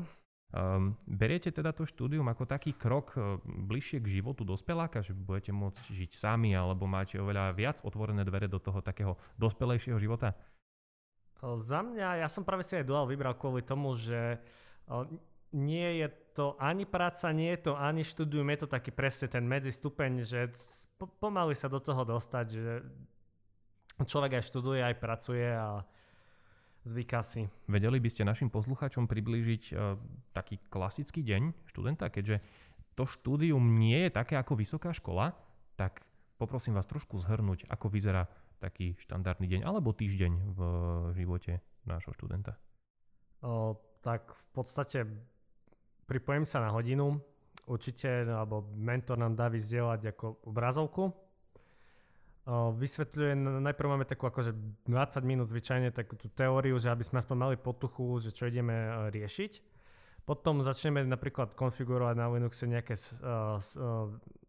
Um, 0.52 1.00
beriete 1.08 1.48
teda 1.48 1.72
to 1.72 1.88
štúdium 1.88 2.28
ako 2.28 2.44
taký 2.44 2.76
krok 2.76 3.16
uh, 3.16 3.40
bližšie 3.44 4.04
k 4.04 4.20
životu 4.20 4.44
dospeláka, 4.44 5.00
že 5.00 5.16
budete 5.16 5.56
môcť 5.56 5.80
žiť 5.96 6.12
sami 6.12 6.52
alebo 6.52 6.88
máte 6.92 7.16
oveľa 7.16 7.56
viac 7.56 7.80
otvorené 7.88 8.28
dvere 8.28 8.52
do 8.52 8.60
toho 8.60 8.84
takého 8.84 9.16
dospelejšieho 9.40 9.96
života? 9.96 10.36
Za 11.42 11.82
mňa, 11.82 12.22
ja 12.22 12.28
som 12.30 12.46
práve 12.46 12.62
si 12.62 12.78
aj 12.78 12.86
dual 12.86 13.10
vybral 13.10 13.34
kvôli 13.34 13.66
tomu, 13.66 13.98
že 13.98 14.38
nie 15.52 16.04
je 16.04 16.08
to 16.38 16.54
ani 16.62 16.86
práca, 16.86 17.34
nie 17.34 17.52
je 17.58 17.72
to 17.72 17.74
ani 17.74 18.06
štúdium, 18.06 18.46
je 18.54 18.60
to 18.62 18.70
taký 18.70 18.94
presne 18.94 19.28
ten 19.28 19.44
medzistupeň, 19.44 20.22
že 20.22 20.54
pomaly 21.18 21.58
sa 21.58 21.68
do 21.68 21.82
toho 21.82 22.06
dostať, 22.06 22.46
že 22.46 22.86
človek 24.06 24.40
aj 24.40 24.48
študuje, 24.48 24.80
aj 24.82 24.96
pracuje 25.02 25.46
a 25.46 25.84
zvyká 26.86 27.22
si. 27.22 27.46
Vedeli 27.70 28.02
by 28.02 28.10
ste 28.10 28.26
našim 28.26 28.50
poslucháčom 28.50 29.06
priblížiť 29.06 29.64
uh, 29.72 29.98
taký 30.34 30.58
klasický 30.70 31.22
deň 31.22 31.54
študenta, 31.70 32.10
keďže 32.10 32.42
to 32.98 33.06
štúdium 33.06 33.80
nie 33.80 34.08
je 34.08 34.12
také 34.12 34.36
ako 34.36 34.58
vysoká 34.58 34.92
škola, 34.92 35.34
tak 35.78 36.04
poprosím 36.42 36.76
vás 36.76 36.90
trošku 36.90 37.22
zhrnúť, 37.22 37.70
ako 37.70 37.88
vyzerá 37.88 38.28
taký 38.62 38.94
štandardný 39.02 39.50
deň 39.50 39.62
alebo 39.66 39.94
týždeň 39.94 40.34
v 40.54 40.60
živote 41.18 41.62
nášho 41.86 42.14
študenta. 42.14 42.58
O, 43.42 43.74
tak 44.06 44.30
v 44.34 44.46
podstate 44.54 45.00
pripojím 46.06 46.46
sa 46.46 46.62
na 46.62 46.70
hodinu. 46.70 47.18
Určite, 47.66 48.26
alebo 48.26 48.66
mentor 48.74 49.22
nám 49.22 49.38
dá 49.38 49.48
vyzdieľať 49.48 50.18
ako 50.18 50.50
obrazovku, 50.50 51.14
vysvetľuje, 52.50 53.38
najprv 53.62 53.88
máme 53.94 54.06
takú 54.10 54.26
akože 54.26 54.58
20 54.90 55.30
minút 55.30 55.46
zvyčajne 55.46 55.94
takú 55.94 56.18
tú 56.18 56.26
teóriu, 56.34 56.74
že 56.82 56.90
aby 56.90 57.06
sme 57.06 57.22
aspoň 57.22 57.38
mali 57.38 57.56
potuchu, 57.58 58.18
že 58.18 58.34
čo 58.34 58.50
ideme 58.50 58.74
e, 58.74 58.90
riešiť. 59.14 59.52
Potom 60.26 60.62
začneme 60.62 61.06
napríklad 61.06 61.54
konfigurovať 61.58 62.16
na 62.18 62.30
Linuxe 62.30 62.70
nejaké 62.70 62.94
uh, 62.94 63.58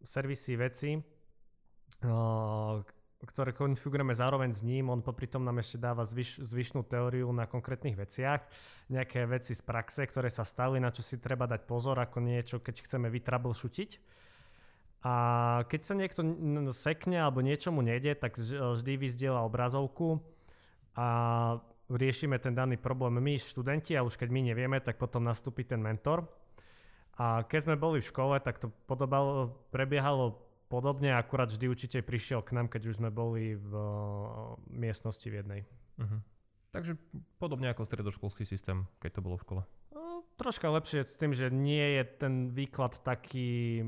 servisy, 0.05 0.53
veci, 0.53 1.01
uh, 1.01 2.77
ktoré 3.25 3.57
konfigurujeme 3.57 4.13
zároveň 4.13 4.53
s 4.53 4.61
ním. 4.61 4.93
On 4.93 5.01
popri 5.01 5.25
tom 5.25 5.41
nám 5.41 5.65
ešte 5.65 5.81
dáva 5.81 6.05
zvyš, 6.05 6.45
zvyšnú 6.45 6.85
teóriu 6.85 7.25
na 7.33 7.49
konkrétnych 7.49 7.97
veciach, 7.97 8.45
nejaké 8.93 9.25
veci 9.25 9.57
z 9.57 9.65
praxe, 9.65 10.05
ktoré 10.05 10.29
sa 10.29 10.45
stali, 10.45 10.77
na 10.77 10.93
čo 10.93 11.01
si 11.01 11.17
treba 11.17 11.49
dať 11.49 11.65
pozor, 11.65 11.97
ako 11.97 12.21
niečo, 12.21 12.61
keď 12.61 12.85
chceme 12.85 13.09
vytroubleshootiť. 13.09 13.89
A 15.03 15.13
keď 15.67 15.81
sa 15.83 15.93
niekto 15.99 16.23
sekne 16.71 17.19
alebo 17.19 17.43
niečomu 17.43 17.83
nejde, 17.83 18.15
tak 18.15 18.39
vždy 18.39 18.93
vyzdiela 18.95 19.43
obrazovku 19.43 20.23
a 20.95 21.07
riešime 21.91 22.39
ten 22.39 22.55
daný 22.55 22.79
problém 22.79 23.19
my, 23.19 23.35
študenti, 23.35 23.99
a 23.99 24.07
už 24.07 24.15
keď 24.15 24.29
my 24.31 24.41
nevieme, 24.47 24.79
tak 24.79 24.95
potom 24.95 25.27
nastúpi 25.27 25.67
ten 25.67 25.83
mentor. 25.83 26.23
A 27.19 27.43
keď 27.45 27.59
sme 27.67 27.75
boli 27.75 27.99
v 27.99 28.09
škole, 28.09 28.39
tak 28.39 28.63
to 28.63 28.71
podobalo, 28.87 29.53
prebiehalo 29.69 30.39
podobne, 30.71 31.13
akurát 31.13 31.51
vždy 31.53 31.69
učiteľ 31.69 32.01
prišiel 32.01 32.39
k 32.41 32.57
nám, 32.57 32.65
keď 32.71 32.89
už 32.89 32.97
sme 32.97 33.13
boli 33.13 33.53
v 33.53 33.71
uh, 33.75 34.57
miestnosti 34.73 35.27
v 35.29 35.37
jednej. 35.45 35.61
Uh-huh. 36.01 36.17
Takže 36.73 36.97
podobne 37.37 37.69
ako 37.69 37.85
stredoškolský 37.85 38.41
systém, 38.49 38.89
keď 38.97 39.21
to 39.21 39.21
bolo 39.21 39.37
v 39.37 39.45
škole. 39.45 39.61
No, 39.93 40.25
troška 40.41 40.73
lepšie 40.73 41.05
s 41.05 41.13
tým, 41.13 41.37
že 41.37 41.53
nie 41.53 42.01
je 42.01 42.03
ten 42.17 42.33
výklad 42.49 42.97
taký, 43.05 43.85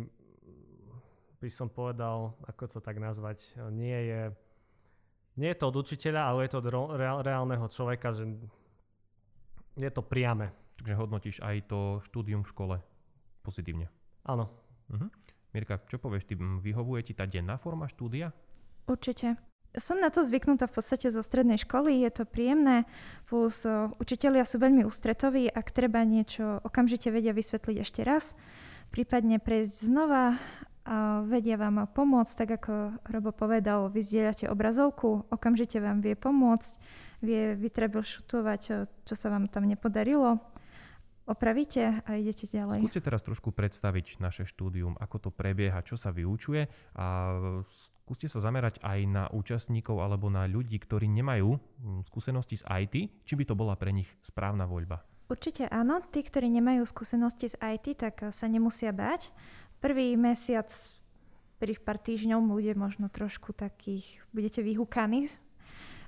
by 1.45 1.51
som 1.53 1.69
povedal, 1.69 2.33
ako 2.49 2.65
to 2.65 2.79
tak 2.81 2.97
nazvať, 2.97 3.45
nie 3.69 3.93
je, 4.09 4.21
nie 5.37 5.53
je 5.53 5.57
to 5.61 5.69
od 5.69 5.77
učiteľa, 5.77 6.21
ale 6.33 6.49
je 6.49 6.57
to 6.57 6.59
od 6.65 6.97
reálneho 7.21 7.69
človeka, 7.69 8.17
že 8.17 8.25
je 9.77 9.91
to 9.93 10.01
priame. 10.01 10.49
Takže 10.81 10.97
hodnotíš 10.97 11.37
aj 11.45 11.69
to 11.69 12.01
štúdium 12.01 12.41
v 12.41 12.51
škole 12.51 12.75
pozitívne. 13.45 13.93
Áno. 14.25 14.49
Uh-huh. 14.89 15.07
Mirka, 15.53 15.79
čo 15.85 16.01
povieš, 16.01 16.25
ty, 16.25 16.33
vyhovuje 16.35 17.05
ti 17.05 17.13
tá 17.13 17.29
denná 17.29 17.61
forma 17.61 17.85
štúdia? 17.85 18.33
Určite. 18.89 19.37
Som 19.77 20.01
na 20.01 20.09
to 20.09 20.25
zvyknutá 20.25 20.65
v 20.65 20.81
podstate 20.81 21.13
zo 21.13 21.21
strednej 21.21 21.61
školy, 21.61 22.03
je 22.07 22.11
to 22.11 22.23
príjemné, 22.25 22.87
plus 23.27 23.67
uh, 23.67 23.91
učitelia 23.99 24.47
sú 24.47 24.57
veľmi 24.57 24.87
ústretoví, 24.87 25.51
ak 25.51 25.75
treba 25.75 26.01
niečo 26.07 26.63
okamžite 26.63 27.11
vedia 27.11 27.35
vysvetliť 27.35 27.77
ešte 27.83 28.01
raz, 28.07 28.39
prípadne 28.89 29.35
prejsť 29.43 29.75
znova, 29.91 30.39
vedia 31.25 31.57
vám 31.57 31.89
pomôcť, 31.89 32.33
tak 32.45 32.49
ako 32.61 33.01
Robo 33.09 33.33
povedal, 33.33 33.89
vy 33.89 34.05
zdieľate 34.05 34.45
obrazovku, 34.47 35.25
okamžite 35.33 35.81
vám 35.81 36.05
vie 36.05 36.13
pomôcť, 36.13 36.71
vie 37.25 37.57
vytrebelšutovať, 37.57 38.61
čo 39.05 39.15
sa 39.17 39.27
vám 39.33 39.49
tam 39.49 39.65
nepodarilo 39.65 40.37
opravíte 41.25 42.05
a 42.05 42.09
idete 42.15 42.45
ďalej. 42.45 42.85
Skúste 42.85 43.01
teraz 43.01 43.25
trošku 43.25 43.49
predstaviť 43.49 44.21
naše 44.21 44.45
štúdium, 44.45 44.93
ako 45.01 45.29
to 45.29 45.29
prebieha, 45.33 45.81
čo 45.81 45.97
sa 45.97 46.13
vyučuje 46.13 46.69
a 46.95 47.05
skúste 48.05 48.29
sa 48.29 48.37
zamerať 48.37 48.77
aj 48.85 48.99
na 49.09 49.23
účastníkov 49.33 50.05
alebo 50.05 50.29
na 50.29 50.45
ľudí, 50.45 50.77
ktorí 50.77 51.09
nemajú 51.09 51.57
hm, 51.57 52.05
skúsenosti 52.05 52.61
z 52.61 52.63
IT, 52.69 52.95
či 53.25 53.33
by 53.33 53.43
to 53.49 53.57
bola 53.57 53.73
pre 53.73 53.89
nich 53.89 54.07
správna 54.21 54.69
voľba. 54.69 55.01
Určite 55.25 55.65
áno, 55.73 56.05
tí, 56.13 56.21
ktorí 56.21 56.45
nemajú 56.53 56.85
skúsenosti 56.85 57.49
z 57.49 57.57
IT, 57.57 57.97
tak 57.97 58.15
eh, 58.21 58.29
sa 58.29 58.45
nemusia 58.45 58.93
báť. 58.93 59.33
Prvý 59.85 60.17
mesiac, 60.17 60.65
prvých 61.61 61.77
pár 61.85 62.01
týždňov 62.01 62.41
bude 62.41 62.73
možno 62.73 63.05
trošku 63.05 63.53
takých, 63.53 64.17
budete 64.33 64.65
vyhúkaní, 64.65 65.29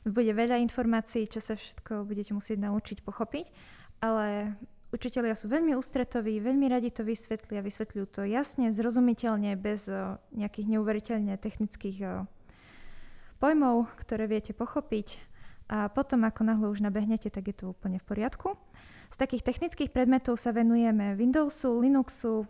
bude 0.01 0.34
veľa 0.34 0.57
informácií, 0.65 1.29
čo 1.29 1.38
sa 1.38 1.53
všetko 1.53 2.01
budete 2.01 2.34
musieť 2.34 2.57
naučiť 2.57 3.05
pochopiť, 3.05 3.53
ale 4.01 4.57
Učitelia 4.89 5.38
sú 5.38 5.46
veľmi 5.46 5.77
ústretoví, 5.77 6.41
veľmi 6.41 6.65
radi 6.74 6.89
to 6.89 7.05
vysvetlia, 7.05 7.62
vysvetľujú 7.62 8.05
to 8.10 8.25
jasne, 8.25 8.74
zrozumiteľne, 8.74 9.53
bez 9.53 9.86
o, 9.86 10.17
nejakých 10.34 10.74
neuveriteľne 10.74 11.38
technických 11.38 11.98
o, 12.01 12.25
pojmov, 13.38 13.93
ktoré 14.01 14.25
viete 14.25 14.57
pochopiť. 14.57 15.22
A 15.69 15.86
potom, 15.93 16.25
ako 16.25 16.41
náhle 16.50 16.65
už 16.74 16.81
nabehnete, 16.81 17.29
tak 17.29 17.53
je 17.53 17.55
to 17.62 17.77
úplne 17.77 18.01
v 18.01 18.10
poriadku. 18.10 18.57
Z 19.13 19.22
takých 19.22 19.46
technických 19.46 19.93
predmetov 19.93 20.41
sa 20.41 20.50
venujeme 20.50 21.13
Windowsu, 21.13 21.77
Linuxu, 21.77 22.50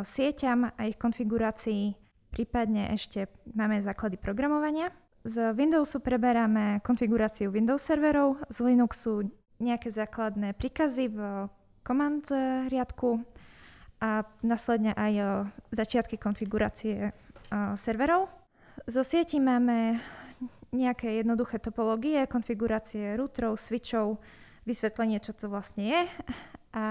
sieťam 0.00 0.72
a 0.72 0.80
ich 0.88 0.96
konfigurácii. 0.96 1.92
Prípadne 2.32 2.88
ešte 2.96 3.28
máme 3.52 3.84
základy 3.84 4.16
programovania. 4.16 4.88
Z 5.22 5.52
Windowsu 5.54 6.00
preberáme 6.00 6.80
konfiguráciu 6.82 7.52
Windows 7.52 7.84
serverov, 7.84 8.40
z 8.48 8.56
Linuxu 8.64 9.28
nejaké 9.62 9.94
základné 9.94 10.58
príkazy 10.58 11.12
v 11.12 11.46
command 11.86 12.26
eh, 12.34 12.66
riadku 12.66 13.22
a 14.02 14.26
následne 14.42 14.90
aj 14.98 15.12
eh, 15.14 15.26
začiatky 15.70 16.18
konfigurácie 16.18 17.10
eh, 17.10 17.12
serverov. 17.78 18.26
Zo 18.90 19.06
sieti 19.06 19.38
máme 19.38 20.02
nejaké 20.72 21.20
jednoduché 21.22 21.60
topológie, 21.60 22.24
konfigurácie 22.26 23.14
routerov, 23.14 23.60
switchov, 23.60 24.18
vysvetlenie, 24.64 25.20
čo 25.20 25.36
to 25.36 25.46
vlastne 25.52 25.84
je. 25.84 26.02
A 26.72 26.84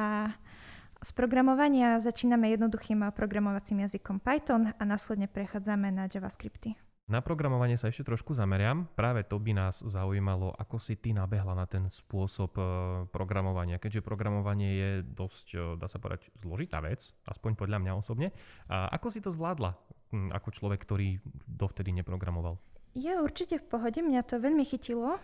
z 1.01 1.11
programovania 1.17 1.97
začíname 1.97 2.53
jednoduchým 2.53 3.09
programovacím 3.17 3.89
jazykom 3.89 4.21
Python 4.21 4.69
a 4.69 4.83
následne 4.85 5.25
prechádzame 5.25 5.89
na 5.89 6.05
JavaScripty. 6.05 6.77
Na 7.09 7.19
programovanie 7.19 7.75
sa 7.75 7.89
ešte 7.89 8.07
trošku 8.07 8.31
zameriam. 8.31 8.87
Práve 8.95 9.25
to 9.25 9.35
by 9.41 9.51
nás 9.51 9.81
zaujímalo, 9.83 10.53
ako 10.55 10.77
si 10.79 10.95
ty 10.95 11.11
nabehla 11.11 11.57
na 11.57 11.65
ten 11.67 11.89
spôsob 11.89 12.55
e, 12.55 12.63
programovania, 13.11 13.81
keďže 13.81 14.05
programovanie 14.05 14.69
je 14.71 14.89
dosť, 15.03 15.47
e, 15.51 15.59
dá 15.75 15.91
sa 15.91 15.99
povedať, 15.99 16.31
zložitá 16.39 16.79
vec, 16.79 17.11
aspoň 17.27 17.57
podľa 17.57 17.83
mňa 17.83 17.93
osobne. 17.97 18.31
A 18.71 18.87
ako 18.95 19.07
si 19.11 19.19
to 19.19 19.33
zvládla 19.33 19.75
ako 20.11 20.49
človek, 20.55 20.79
ktorý 20.85 21.19
dovtedy 21.49 21.91
neprogramoval? 21.97 22.61
Ja 22.95 23.19
určite 23.19 23.59
v 23.59 23.65
pohode, 23.67 23.99
mňa 23.99 24.21
to 24.27 24.39
veľmi 24.39 24.63
chytilo. 24.67 25.19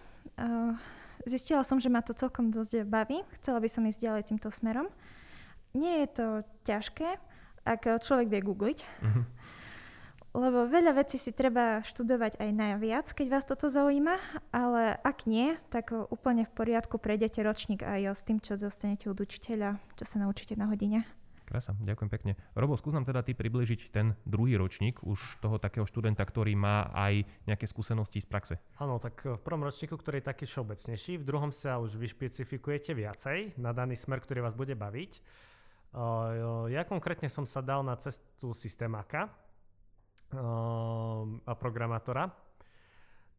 Zistila 1.27 1.63
som, 1.67 1.79
že 1.79 1.91
ma 1.91 1.99
to 1.99 2.15
celkom 2.15 2.51
dosť 2.51 2.87
baví. 2.87 3.19
Chcela 3.35 3.59
by 3.59 3.67
som 3.67 3.83
ísť 3.83 3.99
ďalej 3.99 4.23
týmto 4.31 4.47
smerom. 4.47 4.87
Nie 5.75 6.05
je 6.05 6.07
to 6.13 6.27
ťažké, 6.63 7.19
ak 7.67 8.03
človek 8.03 8.27
vie 8.31 8.41
googliť. 8.43 8.79
Uh-huh 9.03 9.25
lebo 10.37 10.69
veľa 10.69 10.93
vecí 10.93 11.17
si 11.17 11.33
treba 11.33 11.81
študovať 11.81 12.37
aj 12.37 12.49
najviac, 12.53 13.09
keď 13.09 13.27
vás 13.33 13.45
toto 13.49 13.73
zaujíma, 13.73 14.21
ale 14.53 14.93
ak 15.01 15.25
nie, 15.25 15.57
tak 15.73 15.89
úplne 16.13 16.45
v 16.45 16.53
poriadku 16.53 17.01
prejdete 17.01 17.41
ročník 17.41 17.81
aj 17.81 18.13
s 18.13 18.21
tým, 18.21 18.37
čo 18.37 18.53
dostanete 18.53 19.09
od 19.09 19.17
učiteľa, 19.17 19.81
čo 19.97 20.05
sa 20.05 20.21
naučíte 20.21 20.53
na 20.53 20.69
hodine. 20.69 21.09
Krása, 21.47 21.71
ďakujem 21.79 22.11
pekne. 22.11 22.31
Robo, 22.59 22.75
skús 22.75 22.91
nám 22.91 23.07
teda 23.07 23.23
ty 23.23 23.31
približiť 23.31 23.95
ten 23.95 24.19
druhý 24.27 24.59
ročník 24.59 24.99
už 24.99 25.39
toho 25.39 25.55
takého 25.55 25.87
študenta, 25.87 26.19
ktorý 26.27 26.59
má 26.59 26.91
aj 26.91 27.23
nejaké 27.47 27.63
skúsenosti 27.63 28.19
z 28.19 28.27
praxe. 28.27 28.55
Áno, 28.83 28.99
tak 28.99 29.23
v 29.23 29.39
prvom 29.39 29.63
ročníku, 29.63 29.95
ktorý 29.95 30.19
je 30.19 30.27
taký 30.27 30.43
všeobecnejší, 30.43 31.23
v 31.23 31.23
druhom 31.23 31.55
sa 31.55 31.79
už 31.79 31.95
vyšpecifikujete 31.95 32.91
viacej 32.91 33.55
na 33.55 33.71
daný 33.71 33.95
smer, 33.95 34.19
ktorý 34.19 34.43
vás 34.43 34.59
bude 34.59 34.75
baviť. 34.75 35.23
Ja 36.67 36.81
konkrétne 36.83 37.31
som 37.31 37.47
sa 37.47 37.63
dal 37.63 37.81
na 37.81 37.95
cestu 37.95 38.51
systémaka, 38.51 39.31
Ehm, 40.27 41.39
a 41.47 41.55
programátora. 41.55 42.27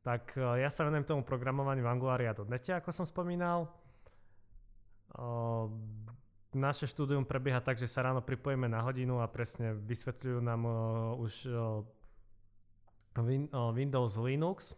Tak 0.01 0.41
ja 0.41 0.73
sa 0.73 0.89
venujem 0.89 1.05
tomu 1.05 1.21
programovaniu 1.21 1.85
v 1.85 1.91
Angulari 1.91 2.25
a 2.25 2.33
.NET, 2.33 2.65
ako 2.81 2.89
som 2.95 3.05
spomínal. 3.05 3.69
Naše 6.57 6.89
štúdium 6.89 7.29
prebieha 7.29 7.61
tak, 7.61 7.77
že 7.77 7.91
sa 7.91 8.09
ráno 8.09 8.25
pripojíme 8.25 8.73
na 8.73 8.81
hodinu 8.81 9.21
a 9.21 9.29
presne 9.29 9.77
vysvetľujú 9.77 10.39
nám 10.41 10.65
už 11.21 11.45
win, 13.21 13.53
Windows 13.53 14.17
Linux. 14.17 14.73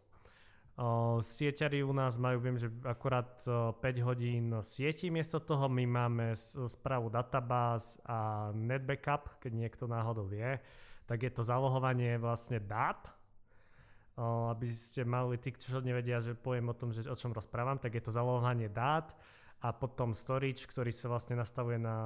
Sieťari 1.21 1.85
u 1.85 1.93
nás 1.93 2.17
majú, 2.17 2.41
viem, 2.41 2.57
že 2.57 2.73
akorát 2.89 3.29
uh, 3.45 3.77
5 3.77 4.01
hodín 4.09 4.49
sieti 4.65 5.13
miesto 5.13 5.37
toho. 5.37 5.69
My 5.69 5.85
máme 5.85 6.33
správu 6.65 7.13
databáz 7.13 8.01
a 8.09 8.49
netbackup, 8.57 9.37
keď 9.45 9.53
niekto 9.53 9.85
náhodou 9.85 10.25
vie 10.25 10.57
tak 11.11 11.27
je 11.27 11.33
to 11.35 11.43
zalohovanie 11.43 12.23
vlastne 12.23 12.63
dát, 12.63 13.11
aby 14.55 14.71
ste 14.71 15.03
mali 15.03 15.43
tí, 15.43 15.51
čo 15.51 15.83
nevedia, 15.83 16.23
že 16.23 16.39
poviem 16.39 16.71
o 16.71 16.79
tom, 16.79 16.95
že 16.95 17.11
o 17.11 17.19
čom 17.19 17.35
rozprávam, 17.35 17.83
tak 17.83 17.99
je 17.99 18.03
to 18.07 18.15
zalohovanie 18.15 18.71
dát 18.71 19.11
a 19.59 19.75
potom 19.75 20.15
storage, 20.15 20.71
ktorý 20.71 20.95
sa 20.95 21.11
vlastne 21.11 21.35
nastavuje 21.35 21.83
na, 21.83 21.99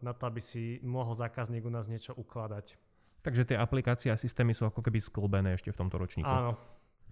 na 0.00 0.16
to, 0.16 0.24
aby 0.24 0.40
si 0.40 0.80
mohol 0.80 1.12
zákazník 1.12 1.68
u 1.68 1.72
nás 1.72 1.84
niečo 1.84 2.16
ukladať. 2.16 2.80
Takže 3.20 3.44
tie 3.44 3.60
aplikácie 3.60 4.08
a 4.08 4.16
systémy 4.16 4.56
sú 4.56 4.64
ako 4.64 4.80
keby 4.80 5.04
sklbené 5.04 5.60
ešte 5.60 5.68
v 5.68 5.76
tomto 5.76 6.00
ročníku. 6.00 6.24
Áno. 6.24 6.56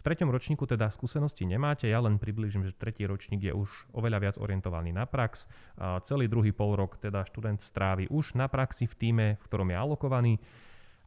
Treťom 0.04 0.28
ročníku 0.28 0.68
teda 0.68 0.92
skúsenosti 0.92 1.48
nemáte, 1.48 1.88
ja 1.88 1.96
len 1.96 2.20
približím, 2.20 2.68
že 2.68 2.76
tretí 2.76 3.08
ročník 3.08 3.40
je 3.40 3.56
už 3.56 3.88
oveľa 3.96 4.18
viac 4.20 4.36
orientovaný 4.36 4.92
na 4.92 5.08
prax. 5.08 5.48
A 5.80 5.96
celý 6.04 6.28
druhý 6.28 6.52
pol 6.52 6.76
rok 6.76 7.00
teda 7.00 7.24
študent 7.24 7.64
strávi 7.64 8.12
už 8.12 8.36
na 8.36 8.44
praxi 8.44 8.84
v 8.84 8.94
týme, 9.00 9.26
v 9.40 9.46
ktorom 9.48 9.72
je 9.72 9.76
alokovaný 9.80 10.34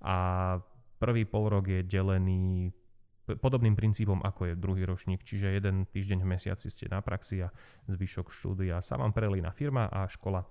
a 0.02 0.18
prvý 0.98 1.30
pol 1.30 1.46
rok 1.46 1.70
je 1.70 1.86
delený 1.86 2.74
podobným 3.38 3.78
princípom, 3.78 4.18
ako 4.26 4.50
je 4.50 4.54
druhý 4.58 4.82
ročník, 4.88 5.22
čiže 5.22 5.62
jeden 5.62 5.86
týždeň 5.86 6.26
v 6.26 6.32
mesiaci 6.34 6.66
ste 6.66 6.90
na 6.90 7.04
praxi 7.06 7.46
a 7.46 7.54
zvyšok 7.86 8.34
štúdia 8.34 8.82
sa 8.82 8.98
vám 8.98 9.14
prelína 9.14 9.54
firma 9.54 9.94
a 9.94 10.10
škola. 10.10 10.42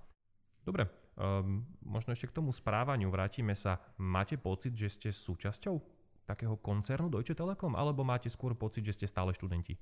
Dobre, 0.63 0.87
um, 1.19 1.67
možno 1.83 2.15
ešte 2.15 2.31
k 2.31 2.37
tomu 2.39 2.55
správaniu 2.55 3.11
vrátime 3.11 3.59
sa. 3.59 3.81
Máte 3.99 4.39
pocit, 4.39 4.71
že 4.71 4.87
ste 4.87 5.09
súčasťou 5.11 5.96
takého 6.27 6.59
koncernu 6.59 7.07
Deutsche 7.07 7.33
Telekom, 7.33 7.79
alebo 7.79 8.03
máte 8.03 8.27
skôr 8.27 8.51
pocit, 8.51 8.83
že 8.83 8.99
ste 8.99 9.07
stále 9.07 9.31
študenti? 9.31 9.79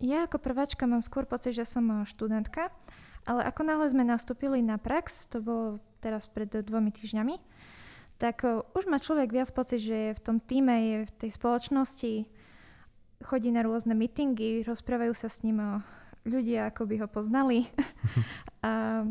Ja 0.00 0.24
ako 0.24 0.40
prváčka 0.40 0.88
mám 0.88 1.04
skôr 1.04 1.28
pocit, 1.28 1.52
že 1.52 1.68
som 1.68 1.84
eh, 1.92 2.08
študentka, 2.08 2.72
ale 3.28 3.44
ako 3.44 3.60
náhle 3.68 3.86
sme 3.92 4.08
nastúpili 4.08 4.64
na 4.64 4.80
prax, 4.80 5.28
to 5.28 5.44
bolo 5.44 5.82
teraz 6.00 6.24
pred 6.24 6.48
dvomi 6.48 6.88
týždňami, 6.94 7.36
tak 8.18 8.42
uh, 8.42 8.66
už 8.74 8.90
má 8.90 8.98
človek 8.98 9.30
viac 9.30 9.50
pocit, 9.54 9.78
že 9.82 9.94
je 9.94 10.12
v 10.16 10.24
tom 10.24 10.36
týme, 10.42 10.74
je 10.74 10.96
v 11.06 11.12
tej 11.22 11.30
spoločnosti, 11.38 12.26
chodí 13.22 13.50
na 13.50 13.62
rôzne 13.62 13.94
meetingy, 13.94 14.66
rozprávajú 14.66 15.14
sa 15.14 15.30
s 15.30 15.46
ním 15.46 15.62
uh, 15.62 15.82
ľudia 16.26 16.70
ako 16.70 16.86
by 16.86 16.94
ho 17.02 17.08
poznali. 17.10 17.70
a 18.66 19.02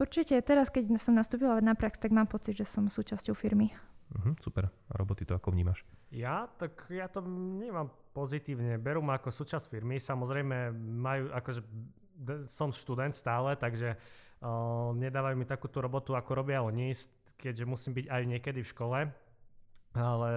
určite 0.00 0.36
teraz, 0.40 0.72
keď 0.72 0.96
som 0.96 1.16
nastúpila 1.16 1.60
na 1.60 1.76
prax, 1.76 2.00
tak 2.00 2.12
mám 2.12 2.28
pocit, 2.28 2.56
že 2.56 2.64
som 2.64 2.88
súčasťou 2.88 3.36
firmy. 3.36 3.72
Uh-huh, 4.14 4.34
super. 4.38 4.70
A 4.70 4.92
roboty 4.94 5.26
to 5.26 5.34
ako 5.34 5.50
vnímaš? 5.50 5.82
Ja? 6.14 6.46
Tak 6.46 6.86
ja 6.90 7.10
to 7.10 7.22
vnímam 7.22 7.90
pozitívne. 8.14 8.78
Berú 8.78 9.02
ma 9.02 9.18
ako 9.18 9.34
súčasť 9.34 9.66
firmy. 9.66 9.98
Samozrejme 9.98 10.70
majú, 10.78 11.34
akože 11.34 11.60
som 12.46 12.70
študent 12.70 13.18
stále, 13.18 13.58
takže 13.58 13.98
uh, 13.98 14.94
nedávajú 14.94 15.34
mi 15.34 15.46
takúto 15.46 15.82
robotu, 15.82 16.14
ako 16.14 16.30
robia 16.46 16.62
oni, 16.62 16.94
keďže 17.34 17.66
musím 17.66 17.98
byť 17.98 18.06
aj 18.06 18.22
niekedy 18.22 18.60
v 18.62 18.70
škole. 18.70 18.98
Ale 19.94 20.30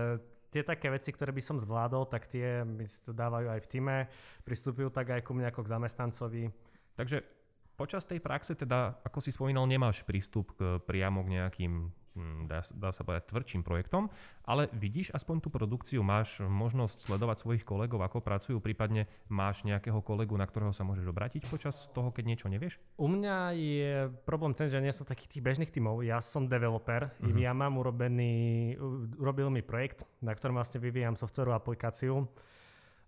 tie 0.50 0.66
také 0.66 0.90
veci, 0.90 1.14
ktoré 1.14 1.30
by 1.30 1.44
som 1.46 1.62
zvládol, 1.62 2.10
tak 2.10 2.26
tie 2.30 2.66
mi 2.66 2.90
to 2.90 3.14
dávajú 3.14 3.48
aj 3.54 3.62
v 3.62 3.70
týme, 3.70 3.98
pristupujú 4.42 4.90
tak 4.90 5.14
aj 5.14 5.22
ku 5.22 5.38
mne 5.38 5.54
ako 5.54 5.66
k 5.66 5.72
zamestnancovi. 5.78 6.44
Takže 6.98 7.22
počas 7.78 8.10
tej 8.10 8.18
praxe 8.18 8.58
teda, 8.58 8.98
ako 9.06 9.22
si 9.22 9.30
spomínal, 9.30 9.70
nemáš 9.70 10.02
prístup 10.02 10.58
k, 10.58 10.82
priamo 10.82 11.22
k 11.22 11.38
nejakým 11.38 11.94
dá, 12.50 12.66
dá 12.74 12.90
sa 12.92 13.02
povedať, 13.06 13.30
tvrdším 13.30 13.62
projektom, 13.62 14.10
ale 14.48 14.72
vidíš 14.74 15.14
aspoň 15.14 15.44
tú 15.44 15.50
produkciu, 15.54 16.02
máš 16.02 16.42
možnosť 16.44 17.08
sledovať 17.08 17.44
svojich 17.44 17.64
kolegov, 17.64 18.02
ako 18.04 18.24
pracujú, 18.24 18.58
prípadne 18.64 19.06
máš 19.30 19.64
nejakého 19.64 20.00
kolegu, 20.02 20.34
na 20.36 20.48
ktorého 20.48 20.74
sa 20.74 20.88
môžeš 20.88 21.08
obrátiť 21.08 21.46
počas 21.48 21.88
toho, 21.92 22.10
keď 22.12 22.24
niečo 22.26 22.48
nevieš? 22.48 22.80
U 22.98 23.08
mňa 23.08 23.38
je 23.54 23.92
problém 24.26 24.58
ten, 24.58 24.68
že 24.68 24.82
nie 24.82 24.92
som 24.92 25.06
takých 25.08 25.38
tých 25.38 25.46
bežných 25.46 25.72
tímov, 25.72 26.02
ja 26.02 26.20
som 26.20 26.50
developer, 26.50 27.14
mm-hmm. 27.18 27.38
ja 27.38 27.52
mám 27.54 27.78
urobený, 27.78 28.76
urobil 29.20 29.54
mi 29.54 29.62
projekt, 29.62 30.08
na 30.24 30.34
ktorom 30.34 30.58
vlastne 30.58 30.82
vyvíjam 30.82 31.16
softverovú 31.16 31.56
aplikáciu, 31.56 32.26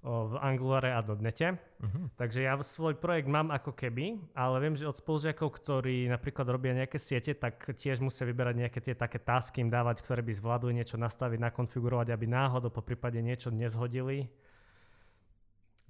v 0.03 0.33
Angulare 0.39 0.95
a 0.95 1.03
Dotnete. 1.03 1.59
Uh-huh. 1.83 2.07
Takže 2.15 2.47
ja 2.47 2.55
svoj 2.63 2.95
projekt 2.95 3.27
mám 3.27 3.51
ako 3.51 3.75
keby, 3.75 4.15
ale 4.31 4.55
viem, 4.63 4.75
že 4.79 4.87
od 4.87 4.95
spolužiakov, 4.95 5.51
ktorí 5.59 6.07
napríklad 6.07 6.47
robia 6.47 6.71
nejaké 6.71 6.95
siete, 6.95 7.35
tak 7.35 7.75
tiež 7.75 7.99
musia 7.99 8.23
vyberať 8.23 8.55
nejaké 8.55 8.79
tie 8.79 8.95
také 8.95 9.19
tasky 9.19 9.59
im 9.59 9.67
dávať, 9.67 9.99
ktoré 9.99 10.23
by 10.23 10.31
zvládli 10.31 10.71
niečo 10.79 10.95
nastaviť, 10.95 11.43
nakonfigurovať, 11.43 12.15
aby 12.15 12.25
náhodou 12.31 12.71
po 12.71 12.79
prípade 12.79 13.19
niečo 13.19 13.51
nezhodili. 13.51 14.31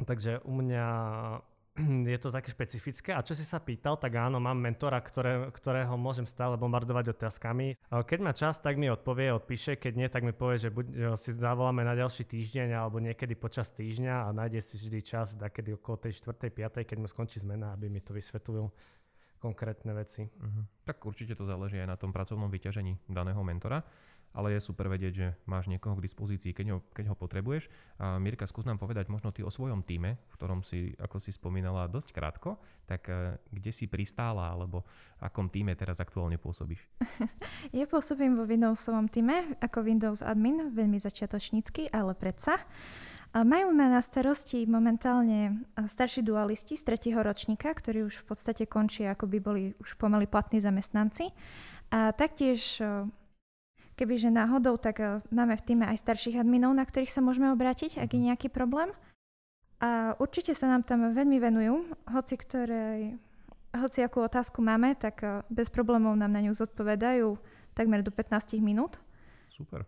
Takže 0.01 0.41
u 0.41 0.53
mňa 0.57 0.85
je 2.13 2.19
to 2.19 2.29
také 2.29 2.51
špecifické. 2.51 3.15
A 3.15 3.23
čo 3.23 3.33
si 3.33 3.47
sa 3.47 3.57
pýtal, 3.63 3.95
tak 3.95 4.15
áno, 4.19 4.37
mám 4.37 4.59
mentora, 4.59 4.99
ktoré, 4.99 5.47
ktorého 5.49 5.95
môžem 5.95 6.27
stále 6.27 6.59
bombardovať 6.59 7.15
otázkami. 7.15 7.79
Keď 7.89 8.19
má 8.19 8.31
čas, 8.35 8.59
tak 8.59 8.75
mi 8.75 8.91
odpovie, 8.91 9.31
odpíše, 9.31 9.79
keď 9.79 9.93
nie, 9.95 10.07
tak 10.11 10.27
mi 10.27 10.33
povie, 10.35 10.59
že 10.61 10.69
buď 10.69 11.15
si 11.15 11.31
zavoláme 11.33 11.81
na 11.81 11.95
ďalší 11.95 12.27
týždeň 12.27 12.75
alebo 12.75 12.99
niekedy 12.99 13.33
počas 13.33 13.71
týždňa 13.71 14.27
a 14.27 14.35
nájde 14.35 14.59
si 14.61 14.75
vždy 14.77 14.99
čas, 15.01 15.33
kedy 15.33 15.79
okolo 15.79 16.09
tej 16.09 16.19
4. 16.19 16.51
5. 16.51 16.87
keď 16.87 16.97
mu 16.99 17.07
skončí 17.07 17.39
zmena, 17.39 17.73
aby 17.73 17.87
mi 17.87 18.03
to 18.03 18.11
vysvetlil 18.11 18.69
konkrétne 19.39 19.95
veci. 19.95 20.27
Uh-huh. 20.27 20.67
Tak 20.83 20.99
určite 21.07 21.31
to 21.31 21.47
záleží 21.47 21.79
aj 21.79 21.87
na 21.87 21.95
tom 21.95 22.11
pracovnom 22.11 22.51
vyťažení 22.51 22.99
daného 23.07 23.39
mentora 23.39 23.79
ale 24.33 24.55
je 24.55 24.61
super 24.61 24.85
vedieť, 24.87 25.13
že 25.13 25.27
máš 25.49 25.67
niekoho 25.67 25.97
k 25.97 26.05
dispozícii, 26.05 26.53
keď 26.53 26.65
ho, 26.75 26.79
keď 26.93 27.11
ho 27.11 27.15
potrebuješ. 27.17 27.67
A 27.97 28.21
Mirka, 28.21 28.45
skús 28.45 28.65
nám 28.65 28.77
povedať 28.77 29.09
možno 29.09 29.33
ty 29.33 29.41
o 29.41 29.49
svojom 29.49 29.81
týme, 29.81 30.21
v 30.21 30.33
ktorom 30.37 30.61
si, 30.61 30.93
ako 31.01 31.17
si 31.17 31.33
spomínala, 31.33 31.89
dosť 31.89 32.13
krátko, 32.13 32.61
tak 32.85 33.09
uh, 33.09 33.35
kde 33.49 33.71
si 33.73 33.89
pristála, 33.89 34.53
alebo 34.53 34.85
v 35.17 35.21
akom 35.25 35.49
týme 35.49 35.73
teraz 35.73 35.97
aktuálne 35.97 36.37
pôsobíš? 36.37 36.85
Ja 37.75 37.85
pôsobím 37.85 38.39
vo 38.39 38.47
Windowsovom 38.47 39.11
týme 39.11 39.59
ako 39.59 39.83
Windows 39.83 40.23
admin, 40.23 40.71
veľmi 40.71 40.95
začiatočnícky, 40.95 41.91
ale 41.91 42.15
predsa. 42.15 42.55
Majú 43.29 43.69
ma 43.77 43.93
na 43.93 44.01
starosti 44.01 44.65
momentálne 44.65 45.61
starší 45.77 46.25
dualisti 46.25 46.73
z 46.73 46.81
tretieho 46.81 47.21
ročníka, 47.21 47.69
ktorí 47.69 48.01
už 48.09 48.25
v 48.25 48.33
podstate 48.33 48.65
končia, 48.65 49.13
ako 49.13 49.29
by 49.29 49.37
boli 49.37 49.63
už 49.77 50.01
pomaly 50.01 50.25
platní 50.25 50.57
zamestnanci. 50.65 51.29
A 51.93 52.09
taktiež 52.09 52.81
Kebyže 53.99 54.31
náhodou, 54.31 54.79
tak 54.79 55.03
uh, 55.03 55.19
máme 55.27 55.59
v 55.59 55.65
týme 55.67 55.83
aj 55.83 55.99
starších 55.99 56.39
adminov, 56.39 56.71
na 56.71 56.87
ktorých 56.87 57.11
sa 57.11 57.19
môžeme 57.19 57.51
obrátiť, 57.51 57.99
ak 57.99 58.15
je 58.15 58.19
mhm. 58.23 58.27
nejaký 58.31 58.47
problém. 58.47 58.95
A 59.83 60.15
určite 60.23 60.55
sa 60.55 60.71
nám 60.71 60.87
tam 60.87 61.11
veľmi 61.11 61.35
venujú, 61.39 61.83
hoci 62.07 62.35
ktorej, 62.39 63.19
hoci 63.75 63.99
akú 64.03 64.23
otázku 64.23 64.63
máme, 64.63 64.95
tak 64.95 65.19
uh, 65.27 65.43
bez 65.51 65.67
problémov 65.67 66.15
nám 66.15 66.31
na 66.31 66.39
ňu 66.39 66.55
zodpovedajú 66.55 67.35
takmer 67.75 67.99
do 67.99 68.11
15 68.15 68.55
minút. 68.63 69.03
Super. 69.51 69.83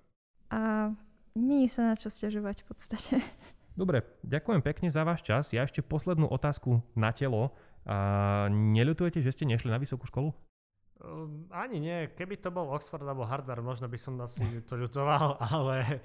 A 0.51 0.91
nie 1.31 1.71
sa 1.71 1.87
na 1.87 1.95
čo 1.95 2.11
stiažovať 2.11 2.63
v 2.63 2.65
podstate. 2.67 3.15
Dobre, 3.79 4.03
ďakujem 4.27 4.59
pekne 4.59 4.91
za 4.91 5.07
váš 5.07 5.23
čas. 5.23 5.55
Ja 5.55 5.63
ešte 5.63 5.79
poslednú 5.79 6.27
otázku 6.27 6.83
na 6.99 7.15
telo. 7.15 7.55
A 7.87 8.51
neľutujete, 8.51 9.23
že 9.23 9.31
ste 9.31 9.47
nešli 9.47 9.71
na 9.71 9.79
vysokú 9.79 10.03
školu? 10.05 10.35
Um, 11.01 11.49
ani 11.49 11.81
nie. 11.81 12.13
Keby 12.13 12.37
to 12.37 12.53
bol 12.53 12.69
Oxford 12.69 13.01
alebo 13.01 13.25
Harvard, 13.25 13.65
možno 13.65 13.89
by 13.89 13.97
som 13.97 14.21
asi 14.21 14.45
to 14.69 14.77
ľutoval, 14.77 15.41
ale 15.53 16.01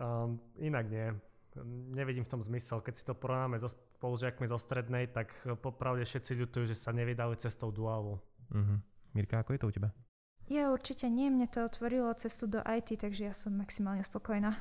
um, 0.00 0.40
inak 0.56 0.88
nie. 0.88 1.12
Nevidím 1.92 2.24
v 2.24 2.32
tom 2.32 2.40
zmysel. 2.40 2.80
Keď 2.80 2.94
si 2.96 3.04
to 3.04 3.12
porovnáme 3.12 3.60
so 3.60 3.68
spolužiakmi 3.68 4.48
zo 4.48 4.56
strednej, 4.56 5.12
tak 5.12 5.34
popravde 5.60 6.08
všetci 6.08 6.32
ľutujú, 6.46 6.64
že 6.72 6.78
sa 6.78 6.94
nevydali 6.94 7.36
cestou 7.36 7.68
duálu. 7.68 8.16
Uh-huh. 8.48 8.78
Mirka, 9.12 9.42
ako 9.42 9.52
je 9.52 9.60
to 9.60 9.68
u 9.68 9.74
teba? 9.74 9.90
Ja 10.48 10.72
určite 10.72 11.10
nie. 11.10 11.28
Mne 11.28 11.50
to 11.50 11.66
otvorilo 11.66 12.10
cestu 12.16 12.48
do 12.48 12.62
IT, 12.64 12.96
takže 12.96 13.28
ja 13.28 13.34
som 13.34 13.54
maximálne 13.54 14.02
spokojná. 14.06 14.56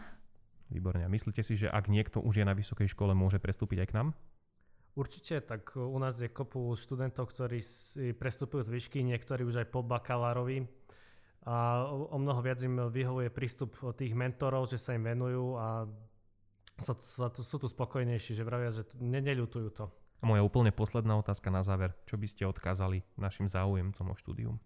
Výborne. 0.70 1.02
A 1.06 1.10
myslíte 1.10 1.42
si, 1.42 1.58
že 1.58 1.72
ak 1.72 1.89
niekto 1.89 2.22
už 2.22 2.42
je 2.42 2.46
na 2.46 2.54
vysokej 2.54 2.89
škole, 2.94 3.18
môže 3.18 3.42
prestúpiť 3.42 3.86
aj 3.86 3.88
k 3.89 3.96
nám? 3.98 4.08
Určite, 5.00 5.40
tak 5.40 5.80
u 5.80 5.96
nás 5.96 6.20
je 6.20 6.28
kopu 6.28 6.76
študentov, 6.76 7.32
ktorí 7.32 7.64
si 7.64 8.12
prestupujú 8.12 8.68
z 8.68 8.74
výšky, 8.76 9.00
niektorí 9.00 9.48
už 9.48 9.64
aj 9.64 9.68
po 9.72 9.80
bakalárovi 9.80 10.68
a 11.48 11.88
o 11.88 12.20
mnoho 12.20 12.44
viac 12.44 12.60
im 12.60 12.92
vyhovuje 12.92 13.32
prístup 13.32 13.80
tých 13.96 14.12
mentorov, 14.12 14.68
že 14.68 14.76
sa 14.76 14.92
im 14.92 15.08
venujú 15.08 15.56
a 15.56 15.88
sa, 16.84 16.94
sa, 17.00 17.32
sú 17.32 17.58
tu 17.60 17.68
spokojnejší, 17.72 18.36
že 18.36 18.44
vravia, 18.44 18.76
že 18.76 18.84
ne, 19.00 19.24
neľutujú 19.24 19.70
to. 19.72 19.88
A 20.20 20.28
moja 20.28 20.44
úplne 20.44 20.76
posledná 20.76 21.16
otázka 21.16 21.48
na 21.48 21.64
záver. 21.64 21.96
Čo 22.04 22.20
by 22.20 22.28
ste 22.28 22.44
odkázali 22.44 23.08
našim 23.16 23.48
záujemcom 23.48 24.12
o 24.12 24.16
štúdium? 24.20 24.60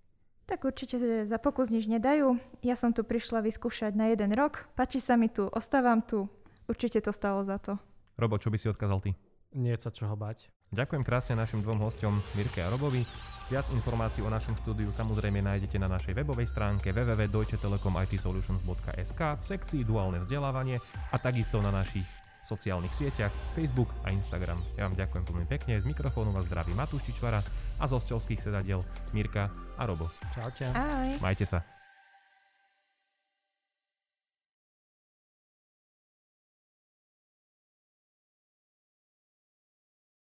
Tak 0.49 0.65
určite 0.65 0.97
za 1.23 1.37
pokus 1.37 1.69
nič 1.69 1.85
nedajú. 1.85 2.35
Ja 2.65 2.73
som 2.73 2.89
tu 2.89 3.05
prišla 3.05 3.45
vyskúšať 3.45 3.93
na 3.93 4.09
jeden 4.09 4.33
rok. 4.33 4.65
Páči 4.73 4.97
sa 4.97 5.13
mi 5.13 5.29
tu, 5.29 5.45
ostávam 5.53 6.01
tu. 6.01 6.25
Určite 6.65 7.05
to 7.05 7.13
stalo 7.13 7.45
za 7.45 7.61
to. 7.61 7.77
Robo, 8.17 8.41
čo 8.41 8.49
by 8.49 8.57
si 8.57 8.67
odkázal 8.67 8.99
ty? 8.99 9.13
Nie 9.55 9.77
sa 9.77 9.93
čoho 9.93 10.17
bať. 10.17 10.49
Ďakujem 10.73 11.05
krásne 11.05 11.37
našim 11.37 11.61
dvom 11.61 11.77
hostom 11.85 12.17
Mirke 12.33 12.65
a 12.65 12.73
Robovi. 12.73 13.05
Viac 13.53 13.69
informácií 13.69 14.25
o 14.25 14.33
našom 14.33 14.57
štúdiu 14.57 14.89
samozrejme 14.89 15.45
nájdete 15.45 15.77
na 15.77 15.85
našej 15.85 16.17
webovej 16.17 16.49
stránke 16.49 16.89
www.deutschetelekom.sk 16.89 19.21
v 19.21 19.43
sekcii 19.43 19.85
Duálne 19.85 20.25
vzdelávanie 20.25 20.81
a 21.13 21.15
takisto 21.21 21.61
na 21.61 21.69
našich 21.69 22.09
sociálnych 22.43 22.91
sieťach 22.91 23.31
Facebook 23.55 23.87
a 24.03 24.11
Instagram. 24.11 24.59
Ja 24.75 24.89
vám 24.89 24.97
ďakujem 24.97 25.23
veľmi 25.23 25.47
pekne. 25.47 25.79
Z 25.79 25.87
mikrofónu 25.87 26.35
vás 26.35 26.49
zdraví 26.49 26.75
Matúš 26.75 27.07
Čičvara 27.07 27.39
a 27.79 27.83
z 27.87 27.93
osťovských 27.93 28.41
sedadiel 28.41 28.83
Mirka 29.15 29.47
a 29.77 29.83
Robo. 29.87 30.11
Čaute. 30.35 30.67
Ahoj. 30.75 31.23
Majte 31.23 31.47
sa. 31.47 31.72